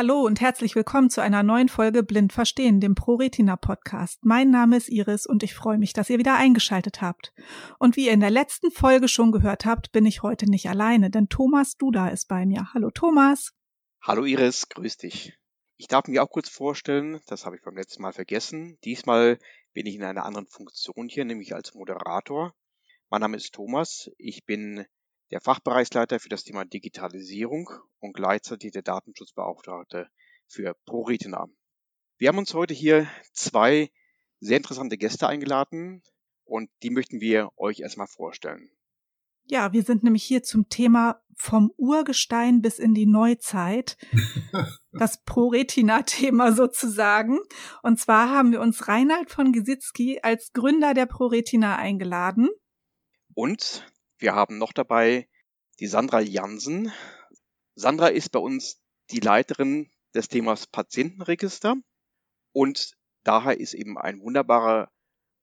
Hallo 0.00 0.20
und 0.20 0.40
herzlich 0.40 0.76
willkommen 0.76 1.10
zu 1.10 1.20
einer 1.20 1.42
neuen 1.42 1.68
Folge 1.68 2.04
Blind 2.04 2.32
Verstehen, 2.32 2.78
dem 2.78 2.94
ProRetina 2.94 3.56
Podcast. 3.56 4.20
Mein 4.22 4.48
Name 4.48 4.76
ist 4.76 4.88
Iris 4.88 5.26
und 5.26 5.42
ich 5.42 5.56
freue 5.56 5.76
mich, 5.76 5.92
dass 5.92 6.08
ihr 6.08 6.20
wieder 6.20 6.36
eingeschaltet 6.36 7.02
habt. 7.02 7.34
Und 7.80 7.96
wie 7.96 8.06
ihr 8.06 8.12
in 8.12 8.20
der 8.20 8.30
letzten 8.30 8.70
Folge 8.70 9.08
schon 9.08 9.32
gehört 9.32 9.64
habt, 9.64 9.90
bin 9.90 10.06
ich 10.06 10.22
heute 10.22 10.48
nicht 10.48 10.68
alleine, 10.68 11.10
denn 11.10 11.28
Thomas 11.28 11.76
Duda 11.78 12.10
ist 12.10 12.28
bei 12.28 12.46
mir. 12.46 12.72
Hallo 12.74 12.92
Thomas. 12.92 13.54
Hallo 14.00 14.24
Iris, 14.24 14.68
grüß 14.68 14.98
dich. 14.98 15.36
Ich 15.78 15.88
darf 15.88 16.06
mich 16.06 16.20
auch 16.20 16.30
kurz 16.30 16.48
vorstellen, 16.48 17.20
das 17.26 17.44
habe 17.44 17.56
ich 17.56 17.62
beim 17.62 17.76
letzten 17.76 18.02
Mal 18.02 18.12
vergessen. 18.12 18.78
Diesmal 18.84 19.40
bin 19.72 19.86
ich 19.86 19.96
in 19.96 20.04
einer 20.04 20.24
anderen 20.24 20.46
Funktion 20.46 21.08
hier, 21.08 21.24
nämlich 21.24 21.56
als 21.56 21.74
Moderator. 21.74 22.54
Mein 23.10 23.22
Name 23.22 23.36
ist 23.36 23.52
Thomas, 23.52 24.12
ich 24.16 24.44
bin 24.44 24.86
der 25.30 25.40
Fachbereichsleiter 25.40 26.20
für 26.20 26.28
das 26.28 26.44
Thema 26.44 26.64
Digitalisierung 26.64 27.70
und 27.98 28.14
gleichzeitig 28.14 28.72
der 28.72 28.82
Datenschutzbeauftragte 28.82 30.08
für 30.46 30.74
ProRetina. 30.86 31.46
Wir 32.16 32.28
haben 32.28 32.38
uns 32.38 32.54
heute 32.54 32.74
hier 32.74 33.08
zwei 33.32 33.90
sehr 34.40 34.56
interessante 34.56 34.96
Gäste 34.96 35.28
eingeladen 35.28 36.02
und 36.44 36.70
die 36.82 36.90
möchten 36.90 37.20
wir 37.20 37.50
euch 37.56 37.80
erstmal 37.80 38.06
vorstellen. 38.06 38.70
Ja, 39.50 39.72
wir 39.72 39.82
sind 39.82 40.02
nämlich 40.02 40.24
hier 40.24 40.42
zum 40.42 40.68
Thema 40.68 41.22
vom 41.34 41.72
Urgestein 41.76 42.60
bis 42.60 42.78
in 42.78 42.94
die 42.94 43.06
Neuzeit. 43.06 43.96
Das 44.90 45.22
ProRetina-Thema 45.22 46.52
sozusagen. 46.52 47.38
Und 47.84 48.00
zwar 48.00 48.30
haben 48.30 48.50
wir 48.50 48.60
uns 48.60 48.88
Reinhard 48.88 49.30
von 49.30 49.52
Gesitzki 49.52 50.18
als 50.22 50.52
Gründer 50.52 50.92
der 50.92 51.06
ProRetina 51.06 51.76
eingeladen. 51.76 52.48
Und 53.34 53.86
wir 54.18 54.34
haben 54.34 54.58
noch 54.58 54.72
dabei 54.72 55.28
die 55.80 55.86
Sandra 55.86 56.20
Jansen. 56.20 56.92
Sandra 57.74 58.08
ist 58.08 58.30
bei 58.30 58.40
uns 58.40 58.82
die 59.10 59.20
Leiterin 59.20 59.90
des 60.14 60.28
Themas 60.28 60.66
Patientenregister 60.66 61.76
und 62.52 62.96
daher 63.22 63.58
ist 63.58 63.74
eben 63.74 63.96
ein 63.96 64.20
wunderbarer 64.20 64.90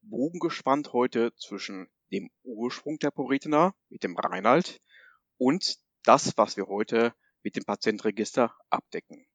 Bogen 0.02 0.40
gespannt 0.40 0.94
heute 0.94 1.34
zwischen 1.36 1.88
dem 2.12 2.30
Ursprung 2.44 3.00
der 3.00 3.12
Poretina 3.12 3.73
mit 3.90 4.04
dem 4.04 4.17
Reinhard 4.17 4.82
und 5.38 5.78
das, 6.04 6.38
was 6.38 6.58
wir 6.58 6.67
heute 6.67 7.14
mit 7.44 7.56
dem 7.56 7.64
Patientenregister 7.64 8.56
abdecken. 8.70 9.26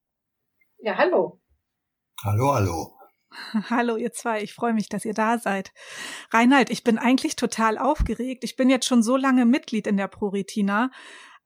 Ja, 0.79 0.97
hallo. 0.97 1.41
Hallo, 2.23 2.55
hallo. 2.55 3.00
Hallo 3.71 3.97
ihr 3.97 4.13
zwei, 4.13 4.43
ich 4.43 4.55
freue 4.55 4.73
mich, 4.73 4.89
dass 4.89 5.05
ihr 5.05 5.15
da 5.15 5.39
seid. 5.39 5.73
Reinhard, 6.31 6.71
ich 6.71 6.85
bin 6.85 6.99
eigentlich 6.99 7.37
total 7.37 7.79
aufgeregt. 7.79 8.45
Ich 8.45 8.57
bin 8.57 8.71
jetzt 8.71 8.87
schon 8.87 9.03
so 9.03 9.17
lange 9.17 9.47
Mitglied 9.47 9.87
in 9.87 9.97
der 9.97 10.09
ProRetina, 10.09 10.91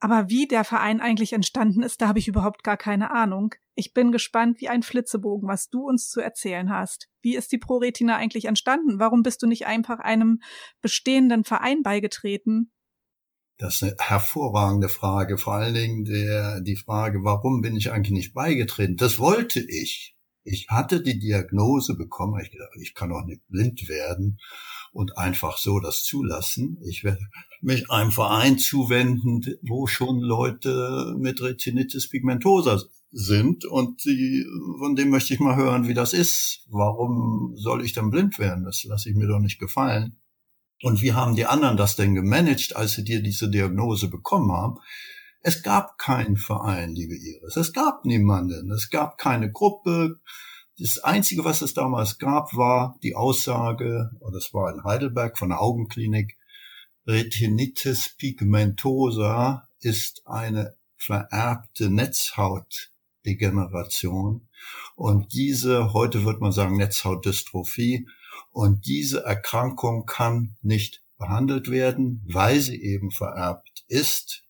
aber 0.01 0.29
wie 0.29 0.47
der 0.47 0.65
Verein 0.65 1.01
eigentlich 1.01 1.33
entstanden 1.33 1.83
ist, 1.83 2.03
da 2.03 2.09
habe 2.09 2.19
ich 2.19 2.29
überhaupt 2.29 2.63
gar 2.63 2.77
keine 2.77 3.11
Ahnung. 3.11 3.55
Ich 3.75 3.93
bin 3.93 4.13
gespannt 4.13 4.61
wie 4.61 4.69
ein 4.69 4.83
Flitzebogen, 4.83 5.49
was 5.49 5.69
du 5.69 5.89
uns 5.89 6.09
zu 6.09 6.21
erzählen 6.21 6.71
hast. 6.71 7.09
Wie 7.23 7.37
ist 7.37 7.53
die 7.53 7.59
ProRetina 7.59 8.17
eigentlich 8.17 8.45
entstanden? 8.45 8.99
Warum 8.99 9.23
bist 9.23 9.43
du 9.43 9.47
nicht 9.47 9.67
einfach 9.67 10.01
einem 10.01 10.41
bestehenden 10.81 11.45
Verein 11.45 11.83
beigetreten? 11.83 12.71
Das 13.57 13.77
ist 13.77 13.83
eine 13.83 13.97
hervorragende 13.99 14.89
Frage. 14.89 15.39
Vor 15.39 15.55
allen 15.55 15.75
Dingen 15.75 16.05
der, 16.05 16.61
die 16.61 16.77
Frage, 16.77 17.23
warum 17.23 17.63
bin 17.63 17.77
ich 17.77 17.93
eigentlich 17.93 18.13
nicht 18.13 18.35
beigetreten? 18.35 18.97
Das 18.97 19.19
wollte 19.19 19.61
ich. 19.61 20.15
Ich 20.45 20.69
hatte 20.69 21.03
die 21.03 21.19
Diagnose 21.19 21.97
bekommen, 21.97 22.41
ich 22.43 22.51
gedacht, 22.51 22.71
ich 22.81 22.95
kann 22.95 23.13
auch 23.13 23.25
nicht 23.25 23.41
blind 23.49 23.89
werden 23.89 24.39
und 24.93 25.17
einfach 25.17 25.57
so 25.57 25.81
das 25.81 26.05
zulassen. 26.05 26.79
Ich 26.85 27.03
werde 27.03 27.27
mich 27.63 27.91
einem 27.91 28.13
Verein 28.13 28.59
zuwenden, 28.59 29.43
wo 29.63 29.87
schon 29.87 30.21
Leute 30.21 31.15
mit 31.19 31.41
Retinitis 31.41 32.09
pigmentosa 32.11 32.83
sind 33.11 33.65
und 33.65 34.05
die, 34.05 34.45
von 34.79 34.97
dem 34.97 35.09
möchte 35.09 35.33
ich 35.33 35.41
mal 35.41 35.57
hören, 35.57 35.89
wie 35.89 35.95
das 35.95 36.13
ist. 36.13 36.67
Warum 36.69 37.55
soll 37.57 37.85
ich 37.85 37.93
dann 37.93 38.11
blind 38.11 38.39
werden? 38.39 38.65
Das 38.65 38.85
lasse 38.85 39.09
ich 39.09 39.17
mir 39.17 39.29
doch 39.29 39.41
nicht 39.41 39.59
gefallen. 39.59 40.17
Und 40.83 41.01
wie 41.01 41.15
haben 41.15 41.37
die 41.37 41.47
anderen 41.47 41.77
das 41.77 41.97
denn 41.97 42.15
gemanagt, 42.15 42.77
als 42.77 42.93
sie 42.93 43.05
dir 43.05 43.23
diese 43.23 43.49
Diagnose 43.49 44.09
bekommen 44.09 44.53
haben? 44.53 44.79
Es 45.47 45.63
gab 45.63 45.99
keinen 45.99 46.39
Verein, 46.39 46.95
liebe 46.95 47.15
Iris. 47.15 47.57
Es 47.57 47.75
gab 47.75 48.07
niemanden. 48.07 48.71
Es 48.71 48.89
gab 48.89 49.19
keine 49.19 49.53
Gruppe. 49.53 50.19
Das 50.79 50.97
Einzige, 51.05 51.45
was 51.45 51.61
es 51.61 51.75
damals 51.75 52.19
gab, 52.19 52.57
war 52.57 52.99
die 53.03 53.15
Aussage, 53.15 54.11
und 54.21 54.35
das 54.35 54.55
war 54.55 54.73
in 54.73 54.85
Heidelberg 54.85 55.37
von 55.37 55.51
der 55.51 55.61
Augenklinik, 55.61 56.39
Retinitis 57.07 58.17
pigmentosa 58.17 59.69
ist 59.81 60.23
eine 60.25 60.79
vererbte 60.97 61.91
Netzhautdegeneration. 61.91 64.49
Und 64.97 65.35
diese, 65.35 65.93
heute 65.93 66.25
wird 66.25 66.41
man 66.41 66.53
sagen 66.53 66.79
Netzhautdystrophie, 66.79 68.09
und 68.51 68.87
diese 68.87 69.25
Erkrankung 69.25 70.07
kann 70.07 70.57
nicht 70.63 71.03
behandelt 71.19 71.71
werden, 71.71 72.23
weil 72.33 72.61
sie 72.61 72.83
eben 72.83 73.11
vererbt 73.11 73.85
ist 73.89 74.44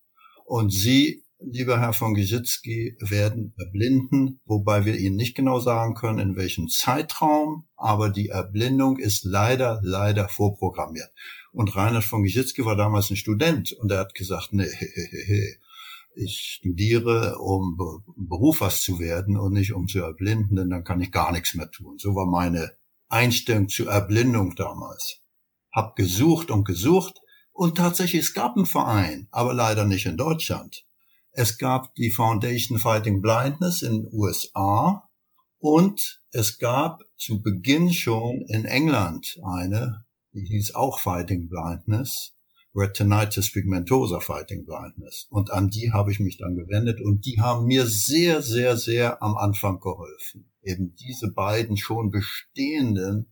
und 0.45 0.71
Sie, 0.71 1.23
lieber 1.39 1.79
Herr 1.79 1.93
von 1.93 2.13
Gisitzky, 2.13 2.95
werden 2.99 3.53
erblinden, 3.57 4.39
wobei 4.45 4.85
wir 4.85 4.95
Ihnen 4.95 5.15
nicht 5.15 5.35
genau 5.35 5.59
sagen 5.59 5.95
können, 5.95 6.19
in 6.19 6.35
welchem 6.35 6.69
Zeitraum, 6.69 7.67
aber 7.75 8.09
die 8.09 8.29
Erblindung 8.29 8.97
ist 8.97 9.25
leider, 9.25 9.81
leider 9.83 10.29
vorprogrammiert. 10.29 11.11
Und 11.51 11.75
Reinhard 11.75 12.03
von 12.03 12.23
Gisitzky 12.23 12.63
war 12.63 12.75
damals 12.75 13.09
ein 13.09 13.15
Student 13.15 13.73
und 13.73 13.91
er 13.91 13.99
hat 13.99 14.13
gesagt, 14.13 14.49
nee, 14.53 14.69
ich 16.15 16.57
studiere, 16.59 17.39
um 17.39 17.75
Beruf 18.15 18.61
was 18.61 18.81
zu 18.81 18.99
werden 18.99 19.37
und 19.37 19.53
nicht 19.53 19.73
um 19.73 19.87
zu 19.87 19.99
erblinden, 19.99 20.55
denn 20.55 20.69
dann 20.69 20.83
kann 20.83 21.01
ich 21.01 21.11
gar 21.11 21.31
nichts 21.31 21.55
mehr 21.55 21.69
tun. 21.71 21.97
So 21.97 22.15
war 22.15 22.25
meine 22.25 22.71
Einstellung 23.09 23.67
zur 23.67 23.89
Erblindung 23.89 24.55
damals. 24.55 25.21
Hab 25.71 25.95
gesucht 25.95 26.51
und 26.51 26.65
gesucht, 26.65 27.19
und 27.55 27.77
tatsächlich, 27.77 28.21
es 28.21 28.33
gab 28.33 28.57
einen 28.57 28.65
Verein, 28.65 29.29
aber 29.31 29.53
leider 29.53 29.85
nicht 29.85 30.05
in 30.05 30.17
Deutschland. 30.17 30.85
Es 31.31 31.57
gab 31.57 31.95
die 31.95 32.11
Foundation 32.11 32.79
Fighting 32.79 33.21
Blindness 33.21 33.81
in 33.81 34.03
den 34.03 34.09
USA 34.11 35.09
und 35.59 36.21
es 36.31 36.59
gab 36.59 37.03
zu 37.15 37.41
Beginn 37.41 37.93
schon 37.93 38.41
in 38.49 38.65
England 38.65 39.39
eine, 39.45 40.03
die 40.33 40.43
hieß 40.45 40.75
auch 40.75 40.99
Fighting 40.99 41.47
Blindness, 41.47 42.35
Retinitis 42.75 43.53
Pigmentosa 43.53 44.19
Fighting 44.19 44.65
Blindness. 44.65 45.27
Und 45.29 45.49
an 45.51 45.69
die 45.69 45.93
habe 45.93 46.11
ich 46.11 46.19
mich 46.19 46.37
dann 46.37 46.55
gewendet 46.55 46.99
und 46.99 47.25
die 47.25 47.39
haben 47.39 47.67
mir 47.67 47.85
sehr, 47.85 48.41
sehr, 48.41 48.75
sehr 48.75 49.23
am 49.23 49.37
Anfang 49.37 49.79
geholfen. 49.79 50.51
Eben 50.61 50.93
diese 50.95 51.31
beiden 51.31 51.77
schon 51.77 52.11
bestehenden 52.11 53.31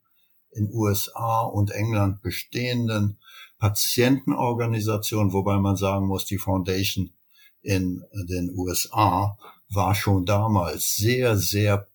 in 0.56 0.72
USA 0.74 1.42
und 1.42 1.72
England 1.72 2.22
bestehenden 2.22 3.20
Patientenorganisation, 3.60 5.34
wobei 5.34 5.58
man 5.58 5.76
sagen 5.76 6.08
muss, 6.08 6.26
die 6.26 6.38
Foundation 6.38 7.14
in 7.62 8.04
den 8.30 8.52
USA 8.58 9.38
war 9.70 9.96
schon 9.96 10.26
damals 10.26 10.96
sehr, 10.96 11.38
sehr 11.38 11.88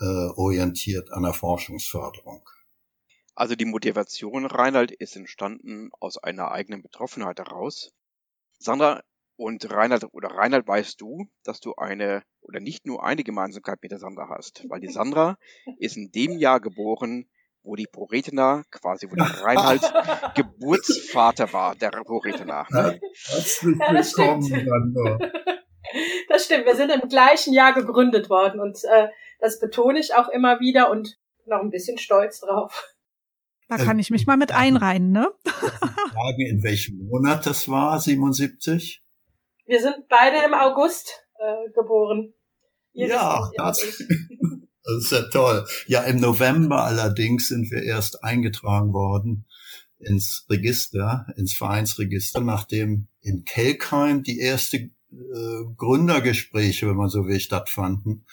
äh, 0.00 0.04
orientiert 0.04 1.12
an 1.12 1.22
der 1.22 1.32
Forschungsförderung. 1.32 2.42
Also 3.34 3.54
die 3.54 3.64
Motivation, 3.64 4.46
Reinhard, 4.46 4.90
ist 4.90 5.16
entstanden 5.16 5.90
aus 6.00 6.18
einer 6.18 6.50
eigenen 6.50 6.82
Betroffenheit 6.82 7.38
heraus. 7.38 7.92
Sandra 8.58 9.02
und 9.36 9.70
Reinhard, 9.70 10.12
oder 10.12 10.28
Reinhard, 10.28 10.66
weißt 10.66 11.00
du, 11.00 11.28
dass 11.44 11.60
du 11.60 11.74
eine 11.76 12.22
oder 12.42 12.60
nicht 12.60 12.86
nur 12.86 13.04
eine 13.04 13.24
Gemeinsamkeit 13.24 13.80
mit 13.82 13.92
der 13.92 13.98
Sandra 13.98 14.28
hast, 14.28 14.64
weil 14.68 14.80
die 14.80 14.92
Sandra 14.92 15.38
ist 15.78 15.96
in 15.96 16.10
dem 16.10 16.38
Jahr 16.38 16.60
geboren, 16.60 17.28
wo 17.62 17.76
die 17.76 17.86
Proretena, 17.86 18.64
quasi 18.70 19.10
wo 19.10 19.14
der 19.14 19.26
Reinhard 19.42 20.34
Geburtsvater 20.34 21.52
war, 21.52 21.74
der 21.74 21.90
Proretena. 21.90 22.66
Ja, 22.70 22.94
herzlich 23.28 23.78
willkommen, 23.78 24.42
Sandra. 24.42 25.18
Das 26.28 26.46
stimmt, 26.46 26.64
wir 26.64 26.74
sind 26.74 26.90
im 26.90 27.06
gleichen 27.08 27.52
Jahr 27.52 27.74
gegründet 27.74 28.30
worden 28.30 28.60
und 28.60 28.78
äh, 28.84 29.08
das 29.40 29.60
betone 29.60 29.98
ich 29.98 30.14
auch 30.14 30.28
immer 30.28 30.58
wieder 30.58 30.90
und 30.90 31.18
noch 31.44 31.60
ein 31.60 31.68
bisschen 31.68 31.98
stolz 31.98 32.40
drauf. 32.40 32.94
Da 33.68 33.76
kann 33.76 33.98
ich 33.98 34.10
mich 34.10 34.26
mal 34.26 34.38
mit 34.38 34.52
einreihen, 34.52 35.12
ne? 35.12 35.28
Frage, 35.44 36.48
in 36.48 36.62
welchem 36.62 37.06
Monat 37.08 37.44
das 37.44 37.68
war, 37.68 37.98
77? 37.98 39.02
Wir 39.66 39.80
sind 39.80 40.08
beide 40.08 40.44
im 40.46 40.54
August 40.54 41.26
äh, 41.38 41.70
geboren. 41.72 42.32
Ihr 42.92 43.08
ja, 43.08 43.50
das, 43.56 43.80
das 44.84 45.04
ist 45.04 45.12
ja 45.12 45.22
toll. 45.22 45.66
Ja, 45.86 46.02
im 46.02 46.20
November 46.20 46.84
allerdings 46.84 47.48
sind 47.48 47.70
wir 47.70 47.82
erst 47.82 48.24
eingetragen 48.24 48.92
worden 48.92 49.46
ins 49.98 50.46
Register, 50.50 51.26
ins 51.36 51.54
Vereinsregister, 51.54 52.40
nachdem 52.40 53.06
in 53.20 53.44
Kelkheim 53.44 54.22
die 54.22 54.40
erste 54.40 54.76
äh, 54.76 54.90
Gründergespräche, 55.76 56.88
wenn 56.88 56.96
man 56.96 57.08
so 57.08 57.26
will, 57.26 57.40
stattfanden. 57.40 58.26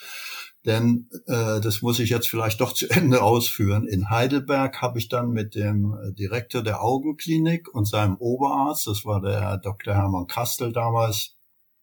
Denn 0.65 1.09
äh, 1.27 1.61
das 1.61 1.81
muss 1.81 1.99
ich 1.99 2.09
jetzt 2.09 2.27
vielleicht 2.27 2.59
doch 2.59 2.73
zu 2.73 2.89
Ende 2.89 3.21
ausführen. 3.21 3.87
In 3.87 4.09
Heidelberg 4.09 4.81
habe 4.81 4.99
ich 4.99 5.07
dann 5.07 5.29
mit 5.29 5.55
dem 5.55 5.95
Direktor 6.17 6.61
der 6.61 6.81
Augenklinik 6.81 7.73
und 7.73 7.85
seinem 7.85 8.17
Oberarzt, 8.17 8.87
das 8.87 9.05
war 9.05 9.21
der 9.21 9.57
Dr. 9.57 9.93
Hermann 9.93 10.27
Kastel 10.27 10.73
damals, 10.73 11.38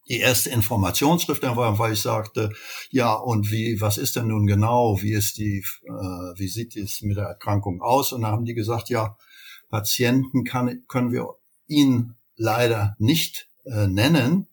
die 0.08 0.18
erste 0.18 0.50
Informationsschrift, 0.50 1.42
weil 1.42 1.92
ich 1.92 2.00
sagte, 2.00 2.52
ja, 2.90 3.12
und 3.14 3.50
wie, 3.50 3.80
was 3.80 3.98
ist 3.98 4.16
denn 4.16 4.28
nun 4.28 4.46
genau, 4.46 5.00
wie 5.02 5.12
ist 5.12 5.38
die, 5.38 5.64
äh, 5.84 6.38
wie 6.38 6.48
sieht 6.48 6.76
es 6.76 7.02
mit 7.02 7.16
der 7.16 7.24
Erkrankung 7.24 7.82
aus? 7.82 8.12
Und 8.12 8.22
da 8.22 8.28
haben 8.28 8.44
die 8.44 8.54
gesagt, 8.54 8.88
ja, 8.88 9.16
Patienten 9.68 10.44
kann, 10.44 10.84
können 10.86 11.10
wir 11.12 11.34
Ihnen 11.66 12.14
leider 12.36 12.94
nicht 12.98 13.48
äh, 13.64 13.88
nennen, 13.88 14.46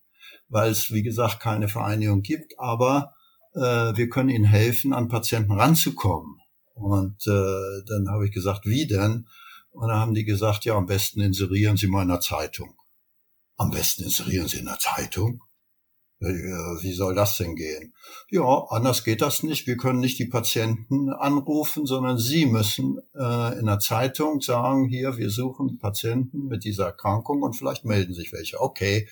weil 0.48 0.70
es, 0.70 0.92
wie 0.92 1.02
gesagt, 1.02 1.40
keine 1.40 1.68
Vereinigung 1.68 2.22
gibt, 2.22 2.58
aber 2.58 3.14
äh, 3.54 3.60
wir 3.60 4.08
können 4.08 4.30
Ihnen 4.30 4.44
helfen, 4.44 4.92
an 4.92 5.08
Patienten 5.08 5.52
ranzukommen. 5.52 6.40
Und 6.74 7.26
äh, 7.28 7.82
dann 7.86 8.08
habe 8.10 8.26
ich 8.26 8.32
gesagt, 8.32 8.66
wie 8.66 8.86
denn? 8.86 9.28
Und 9.70 9.88
dann 9.88 9.98
haben 9.98 10.14
die 10.14 10.24
gesagt, 10.24 10.64
ja, 10.64 10.74
am 10.74 10.86
besten 10.86 11.20
inserieren 11.20 11.76
Sie 11.76 11.86
mal 11.86 12.02
in 12.02 12.08
der 12.08 12.20
Zeitung. 12.20 12.74
Am 13.56 13.70
besten 13.70 14.02
inserieren 14.02 14.48
Sie 14.48 14.58
in 14.58 14.66
der 14.66 14.78
Zeitung. 14.80 15.43
Wie 16.24 16.92
soll 16.92 17.14
das 17.14 17.36
denn 17.36 17.54
gehen? 17.54 17.94
Ja, 18.30 18.66
anders 18.70 19.04
geht 19.04 19.20
das 19.20 19.42
nicht. 19.42 19.66
Wir 19.66 19.76
können 19.76 20.00
nicht 20.00 20.18
die 20.18 20.26
Patienten 20.26 21.10
anrufen, 21.10 21.86
sondern 21.86 22.18
Sie 22.18 22.46
müssen 22.46 22.98
äh, 23.14 23.58
in 23.58 23.66
der 23.66 23.78
Zeitung 23.78 24.40
sagen, 24.40 24.86
hier, 24.86 25.16
wir 25.16 25.30
suchen 25.30 25.78
Patienten 25.78 26.46
mit 26.46 26.64
dieser 26.64 26.86
Erkrankung 26.86 27.42
und 27.42 27.54
vielleicht 27.54 27.84
melden 27.84 28.14
sich 28.14 28.32
welche. 28.32 28.60
Okay, 28.60 29.08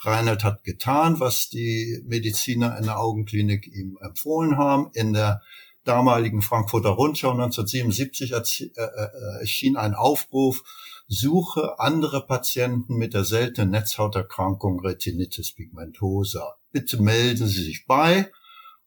Reinhard 0.00 0.44
hat 0.44 0.64
getan, 0.64 1.20
was 1.20 1.48
die 1.48 2.02
Mediziner 2.06 2.76
in 2.78 2.84
der 2.84 2.98
Augenklinik 2.98 3.66
ihm 3.66 3.98
empfohlen 4.02 4.58
haben. 4.58 4.90
In 4.94 5.12
der 5.12 5.42
damaligen 5.84 6.42
Frankfurter 6.42 6.90
Rundschau 6.90 7.30
1977 7.30 8.32
äh, 8.32 8.82
äh, 8.82 9.40
erschien 9.40 9.76
ein 9.76 9.94
Aufruf, 9.94 10.62
suche 11.08 11.78
andere 11.78 12.26
Patienten 12.26 12.96
mit 12.96 13.14
der 13.14 13.24
seltenen 13.24 13.70
Netzhauterkrankung 13.70 14.80
Retinitis 14.80 15.54
pigmentosa. 15.54 16.56
Bitte 16.72 17.00
melden 17.02 17.46
Sie 17.46 17.62
sich 17.62 17.86
bei. 17.86 18.30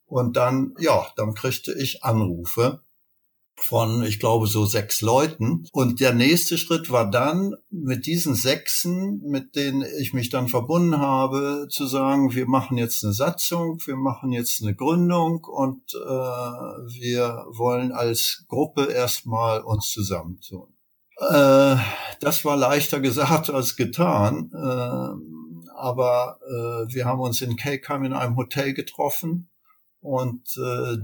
Und 0.05 0.37
dann, 0.37 0.73
ja, 0.79 1.07
dann 1.15 1.33
kriegte 1.35 1.73
ich 1.79 2.03
Anrufe 2.03 2.81
von, 3.61 4.03
ich 4.03 4.19
glaube, 4.19 4.47
so 4.47 4.65
sechs 4.65 5.01
Leuten. 5.01 5.65
Und 5.71 5.99
der 5.99 6.13
nächste 6.13 6.57
Schritt 6.57 6.89
war 6.89 7.09
dann, 7.09 7.55
mit 7.69 8.05
diesen 8.05 8.33
Sechsen, 8.33 9.21
mit 9.25 9.55
denen 9.55 9.85
ich 9.99 10.13
mich 10.13 10.29
dann 10.29 10.47
verbunden 10.47 10.97
habe, 10.97 11.67
zu 11.69 11.85
sagen, 11.85 12.33
wir 12.33 12.47
machen 12.47 12.77
jetzt 12.77 13.03
eine 13.03 13.13
Satzung, 13.13 13.79
wir 13.85 13.97
machen 13.97 14.31
jetzt 14.31 14.63
eine 14.63 14.75
Gründung 14.75 15.43
und 15.43 15.93
äh, 15.93 15.99
wir 15.99 17.45
wollen 17.49 17.91
als 17.91 18.45
Gruppe 18.47 18.85
erstmal 18.85 19.61
uns 19.61 19.91
zusammentun. 19.91 20.73
Äh, 21.19 21.75
das 22.19 22.45
war 22.45 22.57
leichter 22.57 22.99
gesagt 22.99 23.49
als 23.49 23.75
getan. 23.75 24.51
Äh, 24.53 25.73
aber 25.75 26.39
äh, 26.45 26.93
wir 26.93 27.05
haben 27.05 27.21
uns 27.21 27.41
in 27.41 27.55
Kelkheim 27.55 28.03
in 28.03 28.13
einem 28.13 28.35
Hotel 28.35 28.73
getroffen 28.73 29.49
und 30.01 30.57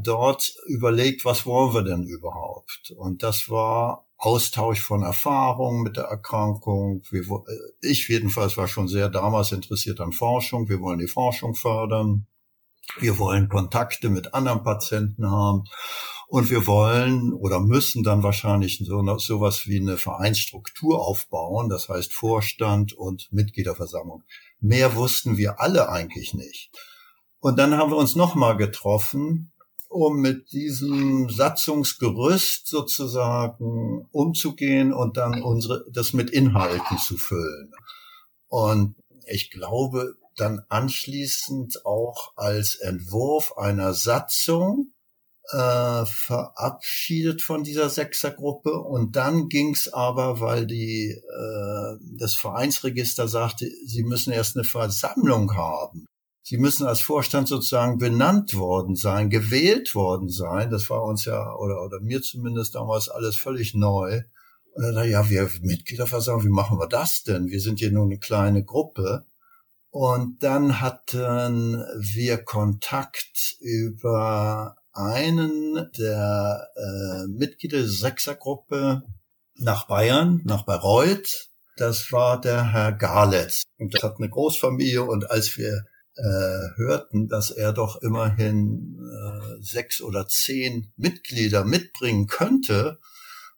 dort 0.03 0.55
überlegt, 0.67 1.25
was 1.25 1.45
wollen 1.45 1.73
wir 1.73 1.83
denn 1.83 2.03
überhaupt? 2.03 2.93
Und 2.95 3.23
das 3.23 3.49
war 3.49 4.05
Austausch 4.15 4.79
von 4.79 5.03
Erfahrungen 5.03 5.83
mit 5.83 5.97
der 5.97 6.05
Erkrankung. 6.05 7.01
Ich 7.81 8.07
jedenfalls 8.07 8.55
war 8.55 8.69
schon 8.69 8.87
sehr 8.87 9.09
damals 9.09 9.51
interessiert 9.51 9.99
an 9.99 10.13
Forschung. 10.13 10.69
Wir 10.69 10.79
wollen 10.79 10.99
die 10.99 11.09
Forschung 11.09 11.55
fördern. 11.55 12.25
Wir 12.97 13.19
wollen 13.19 13.49
Kontakte 13.49 14.09
mit 14.09 14.33
anderen 14.33 14.63
Patienten 14.63 15.29
haben. 15.29 15.65
Und 16.27 16.49
wir 16.49 16.65
wollen 16.65 17.33
oder 17.33 17.59
müssen 17.59 18.03
dann 18.03 18.23
wahrscheinlich 18.23 18.81
so 18.83 19.17
sowas 19.17 19.67
wie 19.67 19.79
eine 19.79 19.97
Vereinsstruktur 19.97 20.99
aufbauen, 20.99 21.69
das 21.69 21.87
heißt 21.87 22.13
Vorstand 22.13 22.93
und 22.93 23.31
Mitgliederversammlung. 23.31 24.23
Mehr 24.59 24.95
wussten 24.95 25.37
wir 25.37 25.59
alle 25.59 25.89
eigentlich 25.89 26.33
nicht. 26.33 26.71
Und 27.39 27.59
dann 27.59 27.77
haben 27.77 27.91
wir 27.91 27.97
uns 27.97 28.15
nochmal 28.15 28.57
getroffen, 28.57 29.51
um 29.87 30.19
mit 30.19 30.51
diesem 30.51 31.29
Satzungsgerüst 31.29 32.67
sozusagen 32.67 34.07
umzugehen 34.11 34.91
und 34.93 35.17
dann 35.17 35.41
unsere, 35.43 35.85
das 35.91 36.13
mit 36.13 36.31
Inhalten 36.31 36.97
zu 36.97 37.17
füllen. 37.17 37.71
Und 38.47 38.95
ich 39.27 39.51
glaube, 39.51 40.15
dann 40.35 40.63
anschließend 40.69 41.85
auch 41.85 42.33
als 42.35 42.75
Entwurf 42.75 43.57
einer 43.57 43.93
Satzung 43.93 44.91
äh, 45.51 46.05
verabschiedet 46.05 47.41
von 47.41 47.63
dieser 47.63 47.89
Sechsergruppe 47.89 48.79
und 48.79 49.15
dann 49.15 49.47
ging's 49.47 49.87
aber, 49.87 50.39
weil 50.39 50.65
die 50.65 51.11
äh, 51.11 51.97
das 52.17 52.35
Vereinsregister 52.35 53.27
sagte, 53.27 53.69
sie 53.85 54.03
müssen 54.03 54.33
erst 54.33 54.57
eine 54.57 54.63
Versammlung 54.63 55.55
haben. 55.55 56.05
Sie 56.41 56.57
müssen 56.57 56.85
als 56.85 57.01
Vorstand 57.01 57.47
sozusagen 57.47 57.97
benannt 57.97 58.55
worden 58.55 58.95
sein, 58.95 59.29
gewählt 59.31 59.95
worden 59.95 60.29
sein. 60.29 60.69
Das 60.69 60.89
war 60.89 61.03
uns 61.03 61.25
ja 61.25 61.55
oder 61.55 61.83
oder 61.83 61.99
mir 62.01 62.21
zumindest 62.21 62.75
damals 62.75 63.09
alles 63.09 63.35
völlig 63.35 63.73
neu. 63.73 64.21
Und 64.73 64.83
dann 64.83 64.93
dachte 64.93 65.07
ich, 65.07 65.13
ja, 65.13 65.29
wir 65.29 65.49
Mitgliederversammlung, 65.61 66.45
wie 66.45 66.49
machen 66.49 66.77
wir 66.77 66.87
das 66.87 67.23
denn? 67.23 67.47
Wir 67.47 67.61
sind 67.61 67.79
hier 67.79 67.91
nur 67.91 68.05
eine 68.05 68.19
kleine 68.19 68.63
Gruppe. 68.63 69.25
Und 69.89 70.43
dann 70.43 70.81
hatten 70.81 71.83
wir 71.97 72.43
Kontakt 72.43 73.55
über 73.59 74.75
einen 74.95 75.91
der 75.97 76.67
äh, 76.75 77.27
Mitglieder 77.27 77.79
der 77.79 77.87
Sechsergruppe 77.87 79.03
nach 79.55 79.87
Bayern, 79.87 80.41
nach 80.45 80.63
Bayreuth. 80.63 81.49
Das 81.77 82.11
war 82.11 82.39
der 82.39 82.71
Herr 82.71 82.93
Garletz. 82.93 83.63
Und 83.77 83.93
das 83.93 84.03
hat 84.03 84.15
eine 84.17 84.29
Großfamilie. 84.29 85.03
Und 85.03 85.29
als 85.29 85.57
wir 85.57 85.85
äh, 86.15 86.77
hörten, 86.77 87.27
dass 87.27 87.51
er 87.51 87.73
doch 87.73 88.01
immerhin 88.01 88.97
äh, 88.97 89.61
sechs 89.61 90.01
oder 90.01 90.27
zehn 90.27 90.93
Mitglieder 90.95 91.65
mitbringen 91.65 92.27
könnte, 92.27 92.99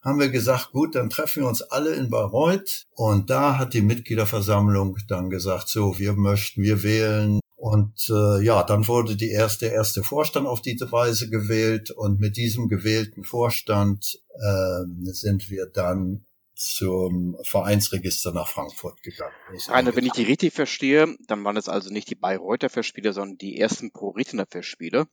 haben 0.01 0.19
wir 0.19 0.29
gesagt, 0.29 0.71
gut, 0.71 0.95
dann 0.95 1.09
treffen 1.09 1.43
wir 1.43 1.49
uns 1.49 1.61
alle 1.61 1.93
in 1.93 2.09
Bayreuth. 2.09 2.85
Und 2.91 3.29
da 3.29 3.59
hat 3.59 3.73
die 3.73 3.81
Mitgliederversammlung 3.81 4.97
dann 5.07 5.29
gesagt, 5.29 5.69
so, 5.69 5.99
wir 5.99 6.13
möchten, 6.13 6.63
wir 6.63 6.81
wählen 6.81 7.39
und 7.57 8.07
äh, 8.11 8.43
ja, 8.43 8.61
dann 8.61 8.87
wurde 8.87 9.15
die 9.15 9.31
erste, 9.31 9.65
erste 9.65 10.03
Vorstand 10.03 10.45
auf 10.45 10.61
diese 10.61 10.91
Weise 10.91 11.27
gewählt. 11.27 11.89
Und 11.89 12.19
mit 12.19 12.37
diesem 12.37 12.67
gewählten 12.67 13.23
Vorstand 13.23 14.21
äh, 14.35 15.11
sind 15.11 15.49
wir 15.49 15.65
dann 15.65 16.26
zum 16.57 17.37
Vereinsregister 17.43 18.31
nach 18.31 18.47
Frankfurt 18.47 19.03
gegangen. 19.03 19.35
Rainer, 19.67 19.95
wenn 19.95 20.05
ich 20.05 20.13
die 20.13 20.23
richtig 20.23 20.53
verstehe, 20.53 21.15
dann 21.27 21.43
waren 21.43 21.55
es 21.55 21.69
also 21.69 21.91
nicht 21.91 22.09
die 22.09 22.15
Bayreuther 22.15 22.69
Festspiele, 22.69 23.13
sondern 23.13 23.37
die 23.37 23.59
ersten 23.59 23.91
Pro-Retener 23.91 24.47
Festspiele. 24.49 25.07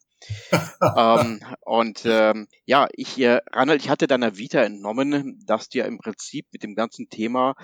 ähm, 0.96 1.40
und 1.60 2.02
ähm, 2.06 2.48
ja, 2.64 2.88
ich, 2.92 3.20
äh, 3.20 3.40
Reinhold, 3.52 3.82
ich 3.82 3.90
hatte 3.90 4.06
deiner 4.06 4.38
Vita 4.38 4.62
entnommen, 4.62 5.44
dass 5.44 5.68
du 5.68 5.78
ja 5.78 5.84
im 5.84 5.98
Prinzip 5.98 6.46
mit 6.50 6.62
dem 6.62 6.74
ganzen 6.74 7.10
Thema 7.10 7.56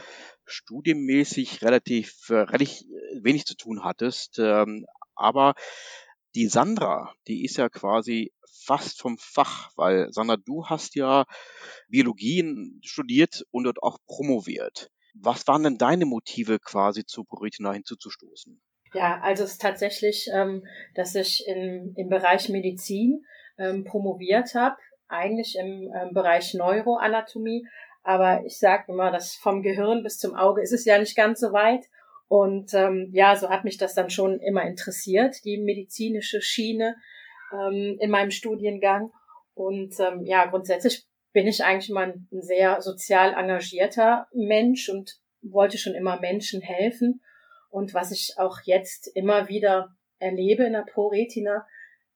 studienmäßig 0.45 1.63
relativ, 1.63 2.29
äh, 2.29 2.35
relativ 2.35 2.83
wenig 3.23 3.47
zu 3.47 3.57
tun 3.57 3.83
hattest. 3.83 4.39
Ähm, 4.39 4.85
aber 5.15 5.55
die 6.35 6.47
Sandra, 6.47 7.13
die 7.27 7.45
ist 7.45 7.57
ja 7.57 7.69
quasi 7.69 8.33
fast 8.65 9.01
vom 9.01 9.19
Fach, 9.19 9.71
weil 9.77 10.13
Sandra, 10.13 10.37
du 10.37 10.67
hast 10.67 10.95
ja 10.95 11.25
Biologien 11.89 12.81
studiert 12.85 13.45
und 13.51 13.65
dort 13.65 13.83
auch 13.83 13.99
promoviert. 14.07 14.91
Was 15.15 15.47
waren 15.49 15.65
denn 15.65 15.79
deine 15.79 16.07
Motive 16.07 16.59
quasi 16.61 17.05
zu 17.05 17.25
Buritina 17.25 17.73
hinzuzustoßen? 17.73 18.61
Ja, 18.93 19.21
also 19.23 19.45
es 19.45 19.53
ist 19.53 19.61
tatsächlich, 19.61 20.29
ähm, 20.33 20.65
dass 20.95 21.15
ich 21.15 21.45
in, 21.47 21.95
im 21.97 22.09
Bereich 22.09 22.49
Medizin 22.49 23.25
ähm, 23.59 23.85
promoviert 23.85 24.55
habe, 24.55 24.77
eigentlich 25.09 25.57
im 25.57 25.93
ähm, 25.95 26.13
Bereich 26.13 26.55
Neuroanatomie. 26.55 27.67
Aber 28.03 28.45
ich 28.45 28.59
sage 28.59 28.85
immer, 28.89 29.11
dass 29.11 29.35
vom 29.35 29.63
Gehirn 29.63 30.03
bis 30.03 30.19
zum 30.19 30.35
Auge 30.35 30.63
ist 30.63 30.73
es 30.73 30.85
ja 30.85 30.99
nicht 30.99 31.17
ganz 31.17 31.41
so 31.41 31.53
weit. 31.53 31.85
Und 32.31 32.75
ähm, 32.75 33.09
ja, 33.13 33.35
so 33.35 33.51
hat 33.51 33.65
mich 33.65 33.77
das 33.77 33.95
dann 33.95 34.09
schon 34.09 34.39
immer 34.39 34.63
interessiert, 34.63 35.45
die 35.45 35.59
medizinische 35.59 36.41
Schiene 36.41 36.95
ähm, 37.53 37.97
in 37.99 38.09
meinem 38.09 38.31
Studiengang. 38.31 39.11
Und 39.55 39.99
ähm, 39.99 40.25
ja, 40.25 40.47
grundsätzlich 40.47 41.09
bin 41.33 41.49
ich 41.49 41.65
eigentlich 41.65 41.91
mal 41.91 42.15
ein 42.31 42.41
sehr 42.41 42.83
sozial 42.83 43.35
engagierter 43.35 44.29
Mensch 44.33 44.89
und 44.89 45.19
wollte 45.43 45.77
schon 45.77 45.97
immer 45.97 46.21
Menschen 46.21 46.61
helfen. 46.61 47.21
Und 47.69 47.95
was 47.95 48.13
ich 48.13 48.35
auch 48.37 48.59
jetzt 48.63 49.09
immer 49.17 49.49
wieder 49.49 49.89
erlebe 50.21 50.63
in 50.63 50.75
der 50.75 50.87
ProRetina, 50.89 51.67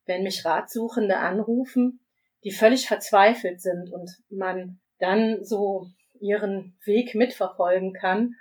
wenn 0.06 0.22
mich 0.22 0.44
Ratsuchende 0.44 1.16
anrufen, 1.16 1.98
die 2.44 2.52
völlig 2.52 2.86
verzweifelt 2.86 3.60
sind 3.60 3.92
und 3.92 4.12
man 4.28 4.78
dann 5.00 5.42
so 5.42 5.88
ihren 6.20 6.78
Weg 6.84 7.16
mitverfolgen 7.16 7.94
kann. 7.94 8.36